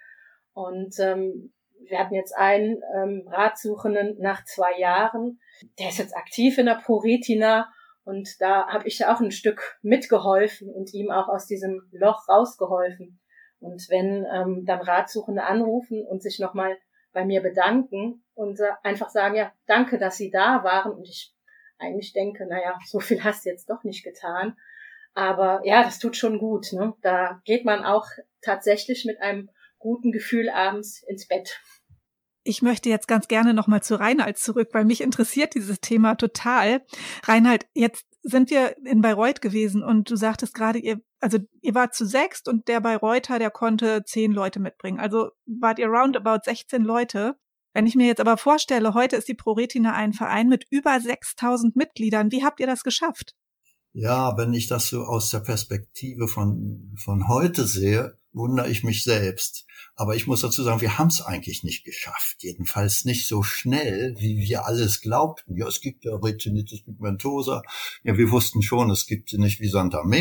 Und 0.53 0.99
ähm, 0.99 1.51
wir 1.87 1.99
hatten 1.99 2.15
jetzt 2.15 2.35
einen 2.35 2.81
ähm, 2.95 3.27
Ratsuchenden 3.27 4.17
nach 4.19 4.43
zwei 4.45 4.77
Jahren, 4.77 5.39
der 5.79 5.89
ist 5.89 5.99
jetzt 5.99 6.15
aktiv 6.15 6.57
in 6.57 6.65
der 6.65 6.75
ProRetina 6.75 7.71
und 8.05 8.29
da 8.39 8.67
habe 8.67 8.87
ich 8.87 8.99
ja 8.99 9.13
auch 9.13 9.21
ein 9.21 9.31
Stück 9.31 9.77
mitgeholfen 9.81 10.69
und 10.69 10.93
ihm 10.93 11.11
auch 11.11 11.29
aus 11.29 11.47
diesem 11.47 11.87
Loch 11.91 12.27
rausgeholfen. 12.27 13.19
Und 13.59 13.85
wenn 13.89 14.25
ähm, 14.33 14.65
dann 14.65 14.81
Ratsuchende 14.81 15.43
anrufen 15.43 16.05
und 16.05 16.21
sich 16.21 16.39
nochmal 16.39 16.77
bei 17.13 17.23
mir 17.23 17.41
bedanken 17.41 18.23
und 18.33 18.59
einfach 18.81 19.09
sagen, 19.09 19.35
ja, 19.35 19.53
danke, 19.67 19.97
dass 19.97 20.17
Sie 20.17 20.31
da 20.31 20.63
waren. 20.63 20.91
Und 20.91 21.07
ich 21.07 21.33
eigentlich 21.79 22.11
denke, 22.11 22.45
naja, 22.45 22.77
so 22.85 22.99
viel 22.99 23.23
hast 23.23 23.45
du 23.45 23.49
jetzt 23.49 23.69
doch 23.69 23.83
nicht 23.83 24.03
getan. 24.03 24.57
Aber 25.13 25.61
ja, 25.63 25.83
das 25.83 25.99
tut 25.99 26.17
schon 26.17 26.39
gut. 26.39 26.73
Ne? 26.73 26.93
Da 27.01 27.41
geht 27.45 27.65
man 27.65 27.85
auch 27.85 28.07
tatsächlich 28.41 29.05
mit 29.05 29.21
einem 29.21 29.49
guten 29.77 30.11
Gefühl 30.11 30.49
abends 30.49 31.03
ins 31.03 31.27
Bett. 31.27 31.61
Ich 32.43 32.62
möchte 32.62 32.89
jetzt 32.89 33.07
ganz 33.07 33.27
gerne 33.27 33.53
nochmal 33.53 33.81
zu 33.81 34.00
Reinhard 34.00 34.38
zurück, 34.38 34.69
weil 34.73 34.85
mich 34.85 35.01
interessiert 35.01 35.55
dieses 35.55 35.79
Thema 35.79 36.15
total. 36.15 36.85
Reinhard, 37.23 37.65
jetzt 37.73 38.05
sind 38.21 38.50
wir 38.50 38.75
in 38.85 39.01
Bayreuth 39.01 39.41
gewesen 39.41 39.83
und 39.83 40.09
du 40.09 40.15
sagtest 40.15 40.53
gerade, 40.53 40.79
ihr, 40.79 41.01
also 41.19 41.39
ihr 41.62 41.75
wart 41.75 41.93
zu 41.93 42.05
sechst 42.05 42.47
und 42.47 42.67
der 42.67 42.81
Bayreuther, 42.81 43.39
der 43.39 43.51
konnte 43.51 44.03
zehn 44.05 44.31
Leute 44.31 44.59
mitbringen. 44.59 45.00
Also 45.00 45.29
wart 45.45 45.79
ihr 45.79 45.88
roundabout 45.88 46.39
16 46.43 46.83
Leute. 46.83 47.35
Wenn 47.73 47.88
ich 47.88 47.95
mir 47.95 48.07
jetzt 48.07 48.21
aber 48.21 48.38
vorstelle, 48.38 48.93
heute 48.93 49.15
ist 49.15 49.27
die 49.27 49.33
ProRetina 49.33 49.93
ein 49.93 50.13
Verein 50.13 50.47
mit 50.47 50.65
über 50.69 51.00
6000 51.00 51.75
Mitgliedern. 51.75 52.31
Wie 52.31 52.43
habt 52.43 52.59
ihr 52.59 52.67
das 52.67 52.83
geschafft? 52.83 53.35
Ja, 53.93 54.38
wenn 54.38 54.53
ich 54.53 54.67
das 54.67 54.88
so 54.88 55.01
aus 55.03 55.29
der 55.29 55.39
Perspektive 55.39 56.27
von, 56.27 56.95
von 56.97 57.27
heute 57.27 57.65
sehe, 57.65 58.17
wundere 58.33 58.69
ich 58.69 58.83
mich 58.83 59.03
selbst. 59.03 59.65
Aber 59.95 60.15
ich 60.15 60.25
muss 60.25 60.41
dazu 60.41 60.63
sagen, 60.63 60.81
wir 60.81 60.97
haben 60.97 61.09
es 61.09 61.21
eigentlich 61.21 61.63
nicht 61.63 61.85
geschafft. 61.85 62.37
Jedenfalls 62.39 63.05
nicht 63.05 63.27
so 63.27 63.43
schnell, 63.43 64.15
wie 64.17 64.39
wir 64.39 64.65
alles 64.65 65.01
glaubten. 65.01 65.55
Ja, 65.55 65.67
es 65.67 65.81
gibt 65.81 66.03
ja 66.03 66.15
Retinitis 66.15 66.83
pigmentosa. 66.83 67.61
Ja, 68.03 68.17
wir 68.17 68.31
wussten 68.31 68.63
schon, 68.63 68.89
es 68.89 69.05
gibt 69.05 69.33
nicht 69.33 69.59
wie 69.59 69.69
Sand 69.69 69.93
am 69.93 70.11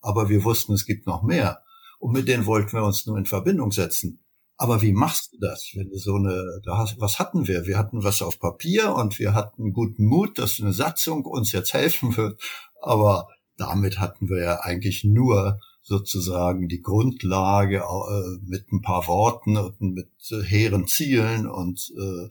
aber 0.00 0.28
wir 0.28 0.44
wussten, 0.44 0.74
es 0.74 0.84
gibt 0.84 1.06
noch 1.06 1.22
mehr. 1.22 1.62
Und 1.98 2.12
mit 2.12 2.28
denen 2.28 2.46
wollten 2.46 2.72
wir 2.72 2.84
uns 2.84 3.06
nur 3.06 3.16
in 3.16 3.26
Verbindung 3.26 3.72
setzen. 3.72 4.22
Aber 4.58 4.82
wie 4.82 4.92
machst 4.92 5.32
du 5.32 5.38
das, 5.40 5.70
wenn 5.74 5.88
du 5.88 5.96
so 5.96 6.16
eine, 6.16 6.60
was 6.98 7.18
hatten 7.18 7.48
wir? 7.48 7.66
Wir 7.66 7.78
hatten 7.78 8.04
was 8.04 8.22
auf 8.22 8.38
Papier 8.38 8.94
und 8.94 9.18
wir 9.18 9.34
hatten 9.34 9.72
guten 9.72 10.04
Mut, 10.04 10.38
dass 10.38 10.60
eine 10.60 10.72
Satzung 10.72 11.24
uns 11.24 11.52
jetzt 11.52 11.72
helfen 11.72 12.16
wird. 12.16 12.40
Aber 12.80 13.28
damit 13.56 13.98
hatten 13.98 14.28
wir 14.28 14.42
ja 14.42 14.60
eigentlich 14.60 15.04
nur 15.04 15.58
sozusagen 15.82 16.68
die 16.68 16.80
Grundlage 16.80 17.78
äh, 17.78 18.38
mit 18.44 18.70
ein 18.72 18.82
paar 18.82 19.06
Worten 19.08 19.56
und 19.56 19.80
mit 19.80 20.10
äh, 20.30 20.42
hehren 20.42 20.86
Zielen 20.86 21.46
und 21.46 21.92
äh, 21.98 22.28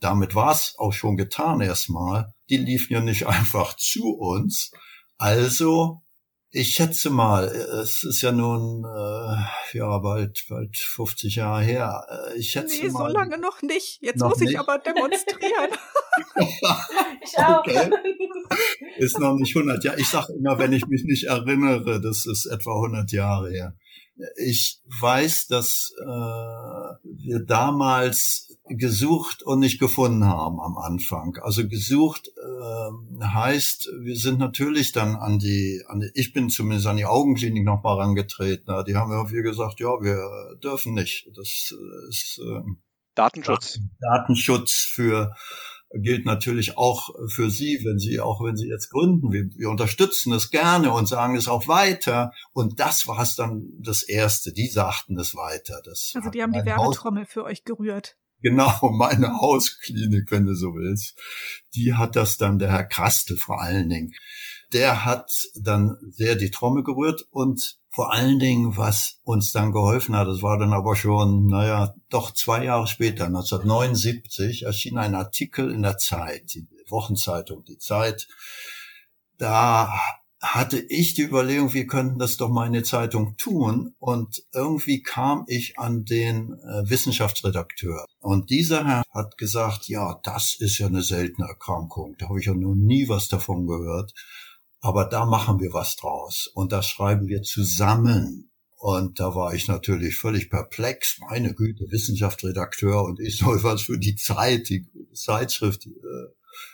damit 0.00 0.34
war's 0.34 0.74
auch 0.78 0.92
schon 0.92 1.16
getan 1.16 1.60
erstmal. 1.60 2.34
Die 2.48 2.56
liefen 2.56 2.94
ja 2.94 3.00
nicht 3.00 3.26
einfach 3.26 3.76
zu 3.76 4.16
uns. 4.16 4.72
Also 5.18 6.03
ich 6.56 6.76
schätze 6.76 7.10
mal, 7.10 7.46
es 7.46 8.04
ist 8.04 8.22
ja 8.22 8.30
nun 8.30 8.84
äh, 8.84 9.76
ja 9.76 9.98
bald 9.98 10.44
bald 10.48 10.76
50 10.76 11.34
Jahre 11.34 11.64
her. 11.64 12.06
Äh, 12.08 12.38
ich 12.38 12.52
schätze 12.52 12.80
nee, 12.80 12.90
mal, 12.90 13.08
so 13.08 13.12
lange 13.12 13.38
noch 13.38 13.60
nicht. 13.62 13.98
Jetzt 14.00 14.20
noch 14.20 14.28
muss 14.28 14.40
ich 14.40 14.56
aber 14.56 14.78
demonstrieren. 14.78 15.70
ich 17.24 17.38
auch. 17.38 17.58
Okay. 17.58 17.90
Ist 18.98 19.18
noch 19.18 19.34
nicht 19.34 19.56
100 19.56 19.82
Jahre. 19.82 20.00
Ich 20.00 20.08
sage 20.08 20.32
immer, 20.32 20.56
wenn 20.60 20.72
ich 20.72 20.86
mich 20.86 21.02
nicht 21.02 21.24
erinnere, 21.24 22.00
das 22.00 22.24
ist 22.24 22.46
etwa 22.46 22.74
100 22.74 23.10
Jahre 23.10 23.50
her. 23.50 23.74
Ich 24.36 24.80
weiß, 25.00 25.48
dass 25.48 25.92
äh, 26.00 26.04
wir 26.04 27.40
damals 27.44 28.53
gesucht 28.66 29.42
und 29.42 29.60
nicht 29.60 29.78
gefunden 29.78 30.24
haben 30.24 30.58
am 30.60 30.78
Anfang. 30.78 31.36
Also 31.42 31.68
gesucht 31.68 32.28
äh, 32.28 33.24
heißt, 33.24 33.90
wir 34.00 34.16
sind 34.16 34.38
natürlich 34.38 34.92
dann 34.92 35.16
an 35.16 35.38
die, 35.38 35.82
an 35.86 36.00
die, 36.00 36.10
ich 36.14 36.32
bin 36.32 36.48
zumindest 36.48 36.86
an 36.86 36.96
die 36.96 37.04
Augenklinik 37.04 37.64
noch 37.64 37.82
mal 37.82 38.00
rangetreten. 38.00 38.72
Die 38.86 38.96
haben 38.96 39.12
irgendwie 39.12 39.42
gesagt, 39.42 39.80
ja, 39.80 39.88
wir 40.00 40.56
dürfen 40.62 40.94
nicht. 40.94 41.28
Das 41.36 41.74
ist 42.08 42.40
äh, 42.42 42.60
Datenschutz. 43.14 43.80
Datenschutz 44.00 44.72
für 44.72 45.34
gilt 45.96 46.26
natürlich 46.26 46.76
auch 46.76 47.10
für 47.28 47.50
Sie, 47.50 47.80
wenn 47.84 47.98
Sie, 47.98 48.18
auch 48.18 48.42
wenn 48.42 48.56
Sie 48.56 48.68
jetzt 48.68 48.90
gründen. 48.90 49.30
Wir, 49.30 49.44
wir 49.56 49.70
unterstützen 49.70 50.32
es 50.32 50.50
gerne 50.50 50.92
und 50.92 51.06
sagen 51.06 51.36
es 51.36 51.48
auch 51.48 51.68
weiter. 51.68 52.32
Und 52.52 52.80
das 52.80 53.06
war 53.06 53.20
es 53.20 53.36
dann 53.36 53.68
das 53.78 54.02
Erste. 54.02 54.52
Die 54.52 54.66
sagten 54.68 55.18
es 55.18 55.34
weiter. 55.36 55.80
Das 55.84 56.12
also 56.14 56.30
die 56.30 56.42
haben 56.42 56.52
die 56.52 56.64
Werbetrommel 56.64 57.24
Haus 57.24 57.32
für 57.32 57.44
euch 57.44 57.64
gerührt. 57.64 58.16
Genau, 58.44 58.90
meine 58.92 59.40
Hausklinik, 59.40 60.30
wenn 60.30 60.44
du 60.44 60.54
so 60.54 60.74
willst. 60.74 61.18
Die 61.74 61.94
hat 61.94 62.14
das 62.14 62.36
dann, 62.36 62.58
der 62.58 62.70
Herr 62.70 62.84
Krastel 62.84 63.38
vor 63.38 63.60
allen 63.60 63.88
Dingen. 63.88 64.14
Der 64.72 65.04
hat 65.04 65.32
dann 65.56 65.96
sehr 66.10 66.36
die 66.36 66.50
Trommel 66.50 66.84
gerührt 66.84 67.26
und 67.30 67.78
vor 67.90 68.12
allen 68.12 68.38
Dingen, 68.38 68.76
was 68.76 69.20
uns 69.22 69.52
dann 69.52 69.72
geholfen 69.72 70.16
hat, 70.16 70.26
das 70.28 70.42
war 70.42 70.58
dann 70.58 70.72
aber 70.72 70.96
schon, 70.96 71.46
naja, 71.46 71.94
doch 72.10 72.32
zwei 72.32 72.64
Jahre 72.64 72.86
später, 72.86 73.26
1979, 73.26 74.64
erschien 74.64 74.98
ein 74.98 75.14
Artikel 75.14 75.70
in 75.70 75.82
der 75.82 75.96
Zeit, 75.96 76.54
die 76.54 76.66
Wochenzeitung, 76.88 77.64
die 77.64 77.78
Zeit. 77.78 78.26
Da 79.38 79.94
hatte 80.44 80.78
ich 80.78 81.14
die 81.14 81.22
Überlegung, 81.22 81.72
wir 81.72 81.86
könnten 81.86 82.18
das 82.18 82.36
doch 82.36 82.50
mal 82.50 82.66
in 82.66 82.74
der 82.74 82.84
Zeitung 82.84 83.36
tun. 83.36 83.94
Und 83.98 84.42
irgendwie 84.52 85.02
kam 85.02 85.44
ich 85.48 85.78
an 85.78 86.04
den 86.04 86.52
äh, 86.52 86.88
Wissenschaftsredakteur. 86.88 88.04
Und 88.20 88.50
dieser 88.50 88.86
Herr 88.86 89.02
hat 89.10 89.38
gesagt, 89.38 89.88
ja, 89.88 90.20
das 90.22 90.54
ist 90.58 90.78
ja 90.78 90.86
eine 90.86 91.02
seltene 91.02 91.48
Erkrankung. 91.48 92.16
Da 92.18 92.28
habe 92.28 92.40
ich 92.40 92.46
ja 92.46 92.54
noch 92.54 92.74
nie 92.74 93.08
was 93.08 93.28
davon 93.28 93.66
gehört. 93.66 94.12
Aber 94.80 95.06
da 95.06 95.24
machen 95.24 95.60
wir 95.60 95.72
was 95.72 95.96
draus 95.96 96.46
und 96.52 96.70
das 96.70 96.86
schreiben 96.86 97.26
wir 97.26 97.40
zusammen. 97.42 98.50
Und 98.76 99.18
da 99.18 99.34
war 99.34 99.54
ich 99.54 99.66
natürlich 99.66 100.14
völlig 100.14 100.50
perplex. 100.50 101.18
Meine 101.20 101.54
Güte, 101.54 101.86
Wissenschaftsredakteur 101.90 103.02
und 103.02 103.18
ich 103.18 103.38
soll 103.38 103.62
was 103.62 103.80
für 103.80 103.98
die 103.98 104.14
Zeit, 104.14 104.68
die 104.68 104.86
Zeitschrift 105.14 105.86
äh, 105.86 105.90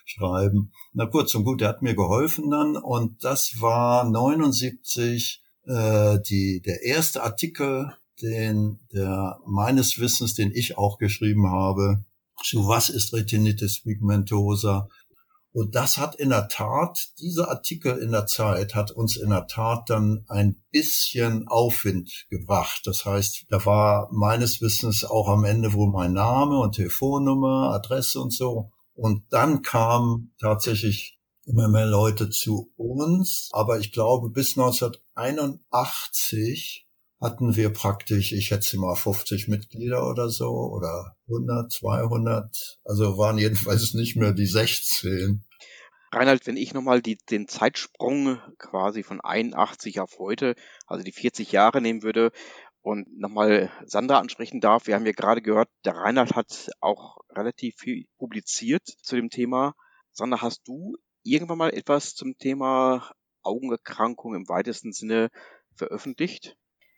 schreiben. 0.04 0.72
Na 0.92 1.06
kurz 1.06 1.34
und 1.34 1.44
gut, 1.44 1.60
der 1.60 1.68
hat 1.68 1.82
mir 1.82 1.94
geholfen 1.94 2.50
dann 2.50 2.76
und 2.76 3.24
das 3.24 3.54
war 3.60 4.04
79 4.04 5.42
äh, 5.66 6.18
die, 6.28 6.62
der 6.64 6.82
erste 6.82 7.22
Artikel, 7.22 7.94
den 8.22 8.80
der 8.92 9.38
meines 9.46 9.98
Wissens, 9.98 10.34
den 10.34 10.52
ich 10.52 10.76
auch 10.76 10.98
geschrieben 10.98 11.50
habe, 11.50 12.04
zu 12.42 12.68
was 12.68 12.88
ist 12.88 13.12
Retinitis 13.12 13.82
pigmentosa, 13.82 14.88
und 15.52 15.74
das 15.74 15.98
hat 15.98 16.14
in 16.14 16.30
der 16.30 16.46
Tat, 16.46 17.08
dieser 17.18 17.48
Artikel 17.48 17.98
in 17.98 18.12
der 18.12 18.26
Zeit 18.26 18.76
hat 18.76 18.92
uns 18.92 19.16
in 19.16 19.30
der 19.30 19.48
Tat 19.48 19.90
dann 19.90 20.24
ein 20.28 20.62
bisschen 20.70 21.48
Aufwind 21.48 22.26
gebracht. 22.30 22.82
Das 22.84 23.04
heißt, 23.04 23.46
da 23.48 23.64
war 23.66 24.08
meines 24.12 24.60
Wissens 24.60 25.04
auch 25.04 25.28
am 25.28 25.44
Ende 25.44 25.72
wohl 25.72 25.90
mein 25.90 26.12
Name 26.12 26.56
und 26.58 26.76
Telefonnummer, 26.76 27.72
Adresse 27.74 28.20
und 28.20 28.32
so. 28.32 28.70
Und 28.94 29.24
dann 29.30 29.62
kamen 29.62 30.34
tatsächlich 30.38 31.18
immer 31.46 31.68
mehr 31.68 31.86
Leute 31.86 32.28
zu 32.30 32.72
uns. 32.76 33.48
Aber 33.52 33.78
ich 33.78 33.92
glaube, 33.92 34.30
bis 34.30 34.56
1981 34.56 36.86
hatten 37.20 37.54
wir 37.54 37.70
praktisch, 37.70 38.32
ich 38.32 38.46
schätze 38.46 38.78
mal 38.78 38.94
50 38.94 39.48
Mitglieder 39.48 40.08
oder 40.08 40.30
so 40.30 40.50
oder 40.50 41.16
100, 41.28 41.70
200. 41.70 42.80
Also 42.84 43.18
waren 43.18 43.38
jedenfalls 43.38 43.94
nicht 43.94 44.16
mehr 44.16 44.32
die 44.32 44.46
16. 44.46 45.44
Reinhard, 46.12 46.44
wenn 46.46 46.56
ich 46.56 46.74
nochmal 46.74 47.02
den 47.02 47.46
Zeitsprung 47.46 48.40
quasi 48.58 49.04
von 49.04 49.20
81 49.20 50.00
auf 50.00 50.18
heute, 50.18 50.56
also 50.86 51.04
die 51.04 51.12
40 51.12 51.52
Jahre 51.52 51.80
nehmen 51.80 52.02
würde 52.02 52.32
und 52.82 53.18
nochmal 53.18 53.70
Sandra 53.84 54.18
ansprechen 54.18 54.60
darf. 54.60 54.86
Wir 54.86 54.94
haben 54.94 55.06
ja 55.06 55.12
gerade 55.12 55.42
gehört, 55.42 55.68
der 55.84 55.94
Reinhard 55.94 56.34
hat 56.34 56.70
auch 56.80 57.18
relativ 57.30 57.76
viel 57.76 58.06
publiziert 58.18 58.84
zu 58.84 59.16
dem 59.16 59.28
Thema. 59.28 59.74
Sandra, 60.12 60.42
hast 60.42 60.66
du 60.66 60.96
irgendwann 61.22 61.58
mal 61.58 61.74
etwas 61.74 62.14
zum 62.14 62.36
Thema 62.38 63.12
Augenerkrankung 63.42 64.34
im 64.34 64.48
weitesten 64.48 64.92
Sinne 64.92 65.28
veröffentlicht? 65.74 66.56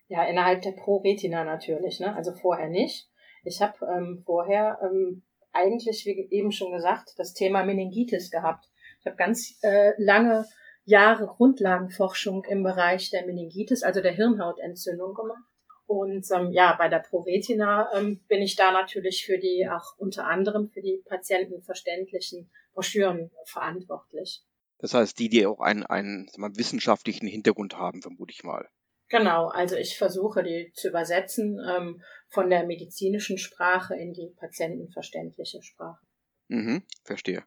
Ja, 0.09 0.25
innerhalb 0.25 0.63
der 0.63 0.73
Pro-Retina 0.73 1.45
natürlich, 1.45 2.01
ne? 2.01 2.15
also 2.15 2.33
vorher 2.33 2.69
nicht. 2.69 3.09
Ich 3.45 3.61
habe 3.61 3.75
ähm, 3.87 4.23
vorher 4.25 4.79
ähm, 4.83 5.23
eigentlich, 5.53 6.05
wie 6.07 6.29
eben 6.31 6.53
schon 6.53 6.73
gesagt, 6.73 7.15
das 7.17 7.33
Thema 7.33 7.65
Meningitis 7.65 8.31
gehabt. 8.31 8.67
Ich 9.01 9.07
habe 9.07 9.17
ganz 9.17 9.59
äh, 9.63 9.93
lange 9.99 10.47
Jahre 10.85 11.27
Grundlagenforschung 11.27 12.45
im 12.45 12.63
Bereich 12.63 13.11
der 13.11 13.27
Meningitis, 13.27 13.83
also 13.83 14.01
der 14.01 14.13
Hirnhautentzündung 14.13 15.15
gemacht. 15.15 15.52
Und 15.93 16.27
ähm, 16.31 16.53
ja, 16.53 16.75
bei 16.79 16.89
der 16.89 17.01
ProRetina 17.01 17.91
ähm, 17.95 18.21
bin 18.27 18.41
ich 18.41 18.57
da 18.57 18.73
natürlich 18.73 19.27
für 19.27 19.39
die 19.39 19.69
auch 19.71 19.95
unter 19.99 20.27
anderem 20.27 20.71
für 20.71 20.81
die 20.81 21.03
patientenverständlichen 21.05 22.51
Broschüren 22.73 23.31
verantwortlich. 23.45 24.43
Das 24.79 24.95
heißt, 24.95 25.19
die, 25.19 25.29
die 25.29 25.47
auch 25.47 25.61
einen, 25.61 25.85
einen 25.85 26.31
mal, 26.39 26.57
wissenschaftlichen 26.57 27.27
Hintergrund 27.27 27.77
haben, 27.77 28.01
vermute 28.01 28.33
ich 28.33 28.43
mal. 28.43 28.71
Genau, 29.11 29.49
also 29.49 29.77
ich 29.77 29.99
versuche 29.99 30.43
die 30.43 30.73
zu 30.73 30.89
übersetzen 30.89 31.61
ähm, 31.69 32.03
von 32.31 32.49
der 32.49 32.65
medizinischen 32.65 33.37
Sprache 33.37 33.95
in 33.95 34.15
die 34.15 34.33
patientenverständliche 34.41 35.63
Sprache. 35.63 36.01
Mhm, 36.49 36.85
verstehe. 37.05 37.45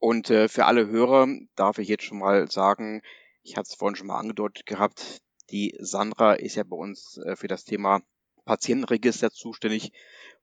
Und 0.00 0.30
äh, 0.30 0.48
für 0.48 0.64
alle 0.64 0.88
Hörer 0.88 1.28
darf 1.54 1.78
ich 1.78 1.86
jetzt 1.86 2.02
schon 2.02 2.18
mal 2.18 2.50
sagen, 2.50 3.02
ich 3.44 3.56
hatte 3.56 3.68
es 3.70 3.76
vorhin 3.76 3.94
schon 3.94 4.08
mal 4.08 4.18
angedeutet 4.18 4.66
gehabt, 4.66 5.22
die 5.50 5.76
Sandra 5.80 6.34
ist 6.34 6.56
ja 6.56 6.64
bei 6.64 6.76
uns 6.76 7.18
äh, 7.18 7.36
für 7.36 7.48
das 7.48 7.64
Thema 7.64 8.02
Patientenregister 8.44 9.30
zuständig 9.30 9.92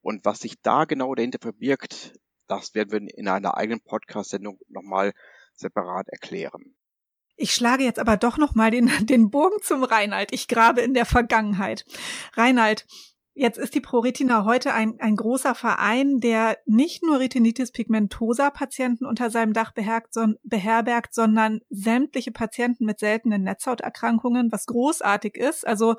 Und 0.01 0.25
was 0.25 0.39
sich 0.39 0.60
da 0.62 0.86
genau 0.86 1.13
dahinter 1.13 1.39
verbirgt, 1.39 2.13
das 2.48 2.74
werden 2.74 2.91
wir 3.08 3.17
in 3.17 3.27
einer 3.27 3.58
eigenen 3.58 3.81
Podcast-Sendung 3.81 4.60
nochmal 4.67 5.13
separat 5.53 6.08
erklären. 6.10 6.75
Ich 7.36 7.53
schlage 7.53 7.84
jetzt 7.84 8.00
aber 8.00 8.17
doch 8.17 8.38
noch 8.38 8.55
mal 8.55 8.72
den, 8.72 8.91
den 9.05 9.29
Bogen 9.29 9.62
zum 9.62 9.84
Reinhard. 9.84 10.31
Ich 10.34 10.48
grabe 10.48 10.81
in 10.81 10.93
der 10.93 11.05
Vergangenheit. 11.05 11.86
Reinhard, 12.34 12.86
Jetzt 13.33 13.57
ist 13.57 13.73
die 13.75 13.81
ProRetina 13.81 14.43
heute 14.43 14.73
ein, 14.73 15.00
ein 15.00 15.15
großer 15.15 15.55
Verein, 15.55 16.19
der 16.19 16.57
nicht 16.65 17.01
nur 17.01 17.19
Retinitis 17.19 17.71
pigmentosa 17.71 18.50
Patienten 18.50 19.05
unter 19.05 19.29
seinem 19.29 19.53
Dach 19.53 19.73
beherbergt, 19.73 20.13
son, 20.13 20.35
beherbergt, 20.43 21.13
sondern 21.13 21.61
sämtliche 21.69 22.31
Patienten 22.31 22.85
mit 22.85 23.00
seltenen 23.00 23.43
Netzhauterkrankungen, 23.43 24.51
was 24.51 24.65
großartig 24.65 25.38
ist. 25.38 25.65
Also 25.65 25.95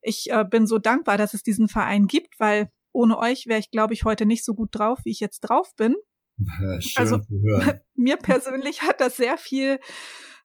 ich 0.00 0.30
äh, 0.30 0.44
bin 0.44 0.66
so 0.66 0.78
dankbar, 0.78 1.18
dass 1.18 1.34
es 1.34 1.42
diesen 1.42 1.68
Verein 1.68 2.06
gibt, 2.06 2.38
weil 2.38 2.70
ohne 2.92 3.18
euch 3.18 3.46
wäre 3.46 3.58
ich, 3.58 3.70
glaube 3.70 3.94
ich, 3.94 4.04
heute 4.04 4.24
nicht 4.24 4.44
so 4.44 4.54
gut 4.54 4.70
drauf, 4.72 5.00
wie 5.04 5.10
ich 5.10 5.20
jetzt 5.20 5.40
drauf 5.40 5.74
bin. 5.76 5.96
Ja, 6.38 6.80
schön 6.80 7.00
also 7.00 7.18
mir 7.94 8.16
persönlich 8.16 8.82
hat 8.82 9.00
das 9.00 9.16
sehr 9.16 9.38
viel 9.38 9.80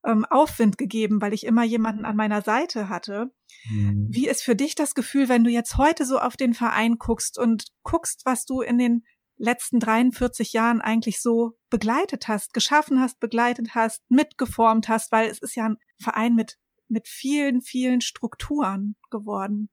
ähm, 0.06 0.26
Aufwind 0.30 0.78
gegeben, 0.78 1.22
weil 1.22 1.34
ich 1.34 1.46
immer 1.46 1.64
jemanden 1.64 2.06
an 2.06 2.16
meiner 2.16 2.42
Seite 2.42 2.90
hatte. 2.90 3.32
Mhm. 3.70 4.08
Wie 4.10 4.28
ist 4.28 4.44
für 4.44 4.56
dich 4.56 4.76
das 4.76 4.94
Gefühl, 4.94 5.30
wenn 5.30 5.44
du 5.44 5.50
jetzt 5.50 5.78
heute 5.78 6.06
so 6.06 6.20
auf 6.20 6.38
den 6.38 6.54
Verein 6.54 6.98
guckst 6.98 7.38
und 7.38 7.66
guckst, 7.84 8.22
was 8.26 8.46
du 8.46 8.62
in 8.62 8.78
den 8.78 9.04
letzten 9.38 9.80
43 9.80 10.54
Jahren 10.54 10.82
eigentlich 10.82 11.22
so 11.22 11.58
begleitet 11.70 12.28
hast, 12.28 12.54
geschaffen 12.54 13.02
hast, 13.02 13.20
begleitet 13.20 13.76
hast, 13.76 14.02
mitgeformt 14.10 14.88
hast, 14.88 15.12
weil 15.12 15.30
es 15.30 15.40
ist 15.40 15.56
ja 15.56 15.66
ein 15.66 15.78
Verein 16.02 16.36
mit, 16.36 16.58
mit 16.88 17.08
vielen, 17.08 17.62
vielen 17.62 18.02
Strukturen 18.02 18.96
geworden. 19.10 19.70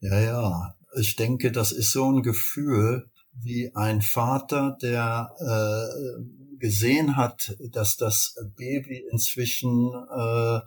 Ja, 0.00 0.20
ja. 0.20 0.76
Ich 0.96 1.16
denke, 1.16 1.50
das 1.50 1.72
ist 1.72 1.90
so 1.90 2.10
ein 2.10 2.22
Gefühl 2.22 3.10
wie 3.42 3.70
ein 3.74 4.00
Vater, 4.00 4.76
der 4.80 5.30
äh, 5.38 6.22
gesehen 6.58 7.16
hat, 7.16 7.56
dass 7.72 7.96
das 7.96 8.36
Baby 8.56 9.04
inzwischen 9.10 9.92
äh, 9.92 10.60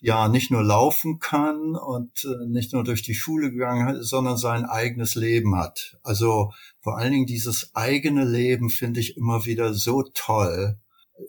ja 0.00 0.28
nicht 0.28 0.50
nur 0.50 0.62
laufen 0.62 1.18
kann 1.18 1.76
und 1.76 2.24
äh, 2.24 2.46
nicht 2.46 2.72
nur 2.72 2.84
durch 2.84 3.02
die 3.02 3.14
Schule 3.14 3.50
gegangen 3.50 3.86
hat, 3.86 3.96
sondern 4.00 4.36
sein 4.36 4.64
eigenes 4.64 5.14
Leben 5.14 5.56
hat. 5.56 5.98
Also 6.02 6.52
vor 6.80 6.98
allen 6.98 7.12
Dingen 7.12 7.26
dieses 7.26 7.74
eigene 7.74 8.24
Leben 8.24 8.70
finde 8.70 9.00
ich 9.00 9.16
immer 9.16 9.46
wieder 9.46 9.72
so 9.72 10.02
toll. 10.14 10.78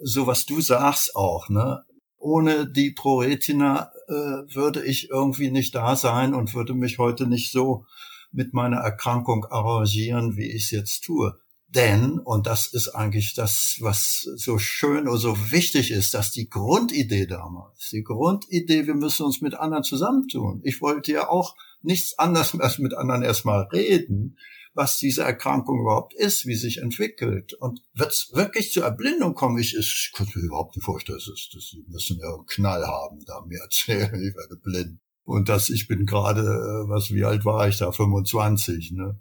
So 0.01 0.27
was 0.27 0.45
du 0.45 0.61
sagst 0.61 1.15
auch, 1.15 1.49
ne? 1.49 1.83
Ohne 2.17 2.69
die 2.69 2.91
ProRetina 2.91 3.91
äh, 4.07 4.13
würde 4.13 4.85
ich 4.85 5.09
irgendwie 5.09 5.49
nicht 5.49 5.73
da 5.73 5.95
sein 5.95 6.35
und 6.35 6.53
würde 6.53 6.73
mich 6.73 6.99
heute 6.99 7.25
nicht 7.27 7.51
so 7.51 7.85
mit 8.31 8.53
meiner 8.53 8.77
Erkrankung 8.77 9.45
arrangieren, 9.45 10.37
wie 10.37 10.51
ich 10.51 10.65
es 10.65 10.71
jetzt 10.71 11.03
tue. 11.03 11.37
Denn, 11.73 12.19
und 12.19 12.47
das 12.47 12.67
ist 12.67 12.89
eigentlich 12.89 13.33
das, 13.33 13.77
was 13.79 14.27
so 14.35 14.57
schön 14.57 15.07
oder 15.07 15.17
so 15.17 15.51
wichtig 15.51 15.91
ist, 15.91 16.13
dass 16.13 16.31
die 16.31 16.49
Grundidee 16.49 17.27
damals, 17.27 17.89
die 17.91 18.03
Grundidee, 18.03 18.87
wir 18.87 18.95
müssen 18.95 19.25
uns 19.25 19.39
mit 19.39 19.55
anderen 19.55 19.83
zusammentun. 19.83 20.59
Ich 20.65 20.81
wollte 20.81 21.13
ja 21.13 21.29
auch 21.29 21.55
nichts 21.81 22.19
anderes 22.19 22.53
als 22.59 22.79
mit 22.79 22.93
anderen 22.93 23.23
erstmal 23.23 23.63
reden, 23.71 24.37
was 24.73 24.97
diese 24.97 25.23
Erkrankung 25.23 25.79
überhaupt 25.81 26.13
ist, 26.13 26.45
wie 26.45 26.55
sich 26.55 26.79
entwickelt. 26.79 27.53
Und 27.53 27.81
wird 27.93 28.11
es 28.11 28.31
wirklich 28.33 28.71
zur 28.71 28.83
Erblindung 28.83 29.33
kommen, 29.33 29.57
ich, 29.57 29.75
ich 29.77 30.11
könnte 30.13 30.39
mir 30.39 30.45
überhaupt 30.45 30.75
nicht 30.75 30.85
vorstellen, 30.85 31.19
dass, 31.19 31.49
dass 31.53 31.69
sie 31.69 31.85
müssen 31.87 32.19
ja 32.19 32.33
einen 32.33 32.45
Knall 32.47 32.85
haben, 32.85 33.19
da 33.25 33.41
mir 33.45 33.59
erzählen, 33.63 34.13
ich 34.13 34.35
werde 34.35 34.57
blind. 34.61 34.99
Und 35.23 35.49
dass 35.49 35.69
ich 35.69 35.87
bin 35.87 36.05
gerade, 36.05 36.41
äh, 36.41 36.89
was, 36.89 37.11
wie 37.11 37.25
alt 37.25 37.45
war 37.45 37.67
ich 37.67 37.77
da? 37.77 37.91
25, 37.91 38.91
ne? 38.91 39.19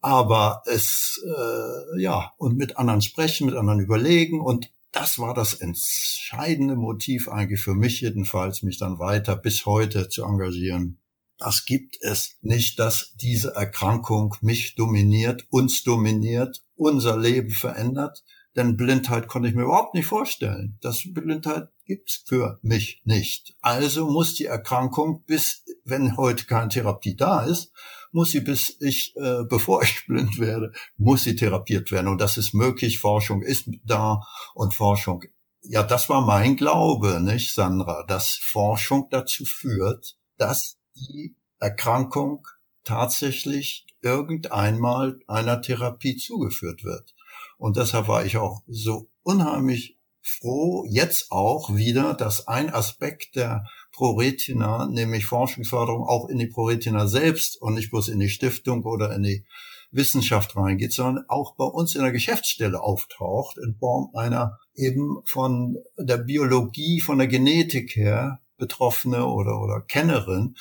aber 0.00 0.62
es, 0.66 1.20
äh, 1.26 2.00
ja, 2.00 2.32
und 2.36 2.56
mit 2.56 2.76
anderen 2.76 3.02
sprechen, 3.02 3.46
mit 3.46 3.56
anderen 3.56 3.80
überlegen 3.80 4.40
und 4.40 4.70
das 4.92 5.18
war 5.18 5.34
das 5.34 5.54
entscheidende 5.54 6.76
Motiv 6.76 7.28
eigentlich 7.28 7.60
für 7.60 7.74
mich 7.74 8.00
jedenfalls, 8.00 8.62
mich 8.62 8.78
dann 8.78 8.98
weiter 8.98 9.36
bis 9.36 9.66
heute 9.66 10.08
zu 10.08 10.24
engagieren. 10.24 11.00
Das 11.38 11.66
gibt 11.66 11.98
es 12.00 12.38
nicht, 12.40 12.78
dass 12.78 13.14
diese 13.20 13.54
Erkrankung 13.54 14.36
mich 14.40 14.74
dominiert, 14.74 15.44
uns 15.50 15.82
dominiert, 15.82 16.64
unser 16.76 17.18
Leben 17.18 17.50
verändert, 17.50 18.24
denn 18.54 18.76
Blindheit 18.78 19.28
konnte 19.28 19.48
ich 19.48 19.54
mir 19.54 19.64
überhaupt 19.64 19.94
nicht 19.94 20.06
vorstellen. 20.06 20.78
Das 20.80 21.02
Blindheit 21.04 21.68
gibt's 21.86 22.22
für 22.26 22.58
mich 22.62 23.00
nicht. 23.04 23.54
Also 23.62 24.06
muss 24.06 24.34
die 24.34 24.44
Erkrankung, 24.44 25.22
bis 25.26 25.64
wenn 25.84 26.16
heute 26.16 26.44
keine 26.44 26.68
Therapie 26.68 27.16
da 27.16 27.44
ist, 27.44 27.72
muss 28.12 28.30
sie 28.30 28.40
bis 28.40 28.76
ich, 28.80 29.14
äh, 29.16 29.44
bevor 29.48 29.82
ich 29.82 30.06
blind 30.06 30.38
werde, 30.38 30.72
muss 30.96 31.24
sie 31.24 31.36
therapiert 31.36 31.90
werden. 31.92 32.08
Und 32.08 32.20
das 32.20 32.36
ist 32.36 32.54
möglich. 32.54 32.98
Forschung 32.98 33.42
ist 33.42 33.68
da 33.84 34.20
und 34.54 34.74
Forschung. 34.74 35.24
Ja, 35.62 35.82
das 35.82 36.08
war 36.08 36.20
mein 36.20 36.56
Glaube, 36.56 37.20
nicht, 37.20 37.52
Sandra, 37.52 38.04
dass 38.04 38.38
Forschung 38.40 39.08
dazu 39.10 39.44
führt, 39.44 40.16
dass 40.36 40.78
die 40.94 41.36
Erkrankung 41.58 42.46
tatsächlich 42.84 43.86
irgendeinmal 44.00 45.18
einer 45.26 45.60
Therapie 45.60 46.16
zugeführt 46.16 46.84
wird. 46.84 47.14
Und 47.58 47.76
deshalb 47.76 48.06
war 48.06 48.24
ich 48.24 48.36
auch 48.36 48.62
so 48.68 49.08
unheimlich 49.22 49.95
froh, 50.26 50.84
jetzt 50.88 51.30
auch 51.30 51.74
wieder, 51.74 52.14
dass 52.14 52.48
ein 52.48 52.72
Aspekt 52.72 53.36
der 53.36 53.64
ProRetina, 53.92 54.86
nämlich 54.86 55.26
Forschungsförderung, 55.26 56.06
auch 56.06 56.28
in 56.28 56.38
die 56.38 56.48
ProRetina 56.48 57.06
selbst 57.06 57.60
und 57.60 57.74
nicht 57.74 57.90
bloß 57.90 58.08
in 58.08 58.18
die 58.18 58.28
Stiftung 58.28 58.84
oder 58.84 59.14
in 59.14 59.22
die 59.22 59.44
Wissenschaft 59.90 60.56
reingeht, 60.56 60.92
sondern 60.92 61.24
auch 61.28 61.54
bei 61.56 61.64
uns 61.64 61.94
in 61.94 62.02
der 62.02 62.12
Geschäftsstelle 62.12 62.80
auftaucht, 62.80 63.56
in 63.58 63.76
Form 63.78 64.10
einer 64.14 64.58
eben 64.74 65.22
von 65.24 65.76
der 65.96 66.18
Biologie, 66.18 67.00
von 67.00 67.18
der 67.18 67.28
Genetik 67.28 67.96
her 67.96 68.40
Betroffene 68.58 69.26
oder, 69.26 69.60
oder 69.60 69.80
Kennerin, 69.80 70.56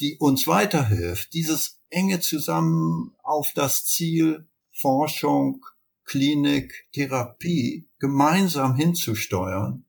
die 0.00 0.16
uns 0.18 0.46
weiterhilft, 0.46 1.34
dieses 1.34 1.80
enge 1.90 2.20
Zusammen 2.20 3.14
auf 3.22 3.52
das 3.54 3.84
Ziel 3.84 4.48
Forschung, 4.72 5.64
Klinik, 6.04 6.88
Therapie 6.92 7.88
gemeinsam 7.98 8.74
hinzusteuern 8.76 9.84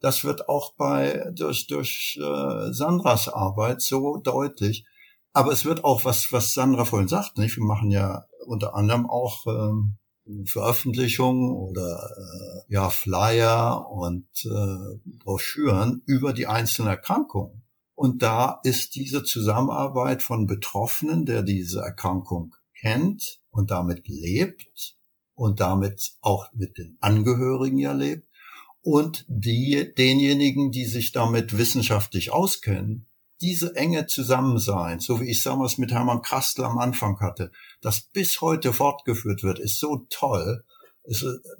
das 0.00 0.24
wird 0.24 0.48
auch 0.48 0.74
bei 0.74 1.30
durch 1.34 1.66
durch 1.66 2.18
äh, 2.20 2.72
Sandras 2.72 3.28
Arbeit 3.28 3.82
so 3.82 4.18
deutlich. 4.18 4.84
Aber 5.32 5.52
es 5.52 5.64
wird 5.64 5.84
auch 5.84 6.04
was 6.04 6.28
was 6.32 6.52
Sandra 6.52 6.84
vorhin 6.84 7.08
sagt, 7.08 7.38
nicht? 7.38 7.56
Wir 7.56 7.64
machen 7.64 7.90
ja 7.90 8.24
unter 8.46 8.74
anderem 8.74 9.08
auch 9.08 9.46
ähm, 9.46 9.96
Veröffentlichungen 10.44 11.50
oder 11.50 12.10
äh, 12.16 12.72
ja 12.72 12.90
Flyer 12.90 13.90
und 13.90 14.28
äh, 14.44 14.98
Broschüren 15.24 16.02
über 16.06 16.32
die 16.32 16.46
einzelnen 16.46 16.90
Erkrankungen. 16.90 17.62
Und 17.94 18.22
da 18.22 18.60
ist 18.62 18.94
diese 18.94 19.24
Zusammenarbeit 19.24 20.22
von 20.22 20.46
Betroffenen, 20.46 21.24
der 21.24 21.42
diese 21.42 21.80
Erkrankung 21.80 22.54
kennt 22.78 23.40
und 23.50 23.70
damit 23.70 24.06
lebt 24.06 24.94
und 25.36 25.60
damit 25.60 26.14
auch 26.20 26.48
mit 26.52 26.78
den 26.78 26.96
Angehörigen 27.00 27.78
ja 27.78 27.92
lebt, 27.92 28.26
und 28.86 29.24
die, 29.26 29.92
denjenigen, 29.98 30.70
die 30.70 30.84
sich 30.84 31.10
damit 31.10 31.58
wissenschaftlich 31.58 32.30
auskennen, 32.30 33.06
diese 33.40 33.74
enge 33.74 34.06
Zusammensein, 34.06 35.00
so 35.00 35.20
wie 35.20 35.28
ich 35.28 35.42
damals 35.42 35.76
mit 35.76 35.90
Hermann 35.90 36.22
Krastl 36.22 36.62
am 36.62 36.78
Anfang 36.78 37.18
hatte, 37.18 37.50
das 37.80 38.00
bis 38.00 38.40
heute 38.40 38.72
fortgeführt 38.72 39.42
wird, 39.42 39.58
ist 39.58 39.80
so 39.80 40.06
toll. 40.08 40.64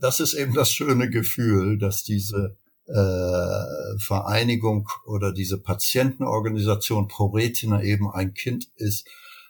Das 0.00 0.20
ist 0.20 0.34
eben 0.34 0.54
das 0.54 0.70
schöne 0.70 1.10
Gefühl, 1.10 1.78
dass 1.78 2.04
diese 2.04 2.56
äh, 2.86 3.98
Vereinigung 3.98 4.88
oder 5.04 5.32
diese 5.32 5.58
Patientenorganisation 5.58 7.08
ProRetina 7.08 7.82
eben 7.82 8.08
ein 8.08 8.34
Kind 8.34 8.68
ist, 8.76 9.04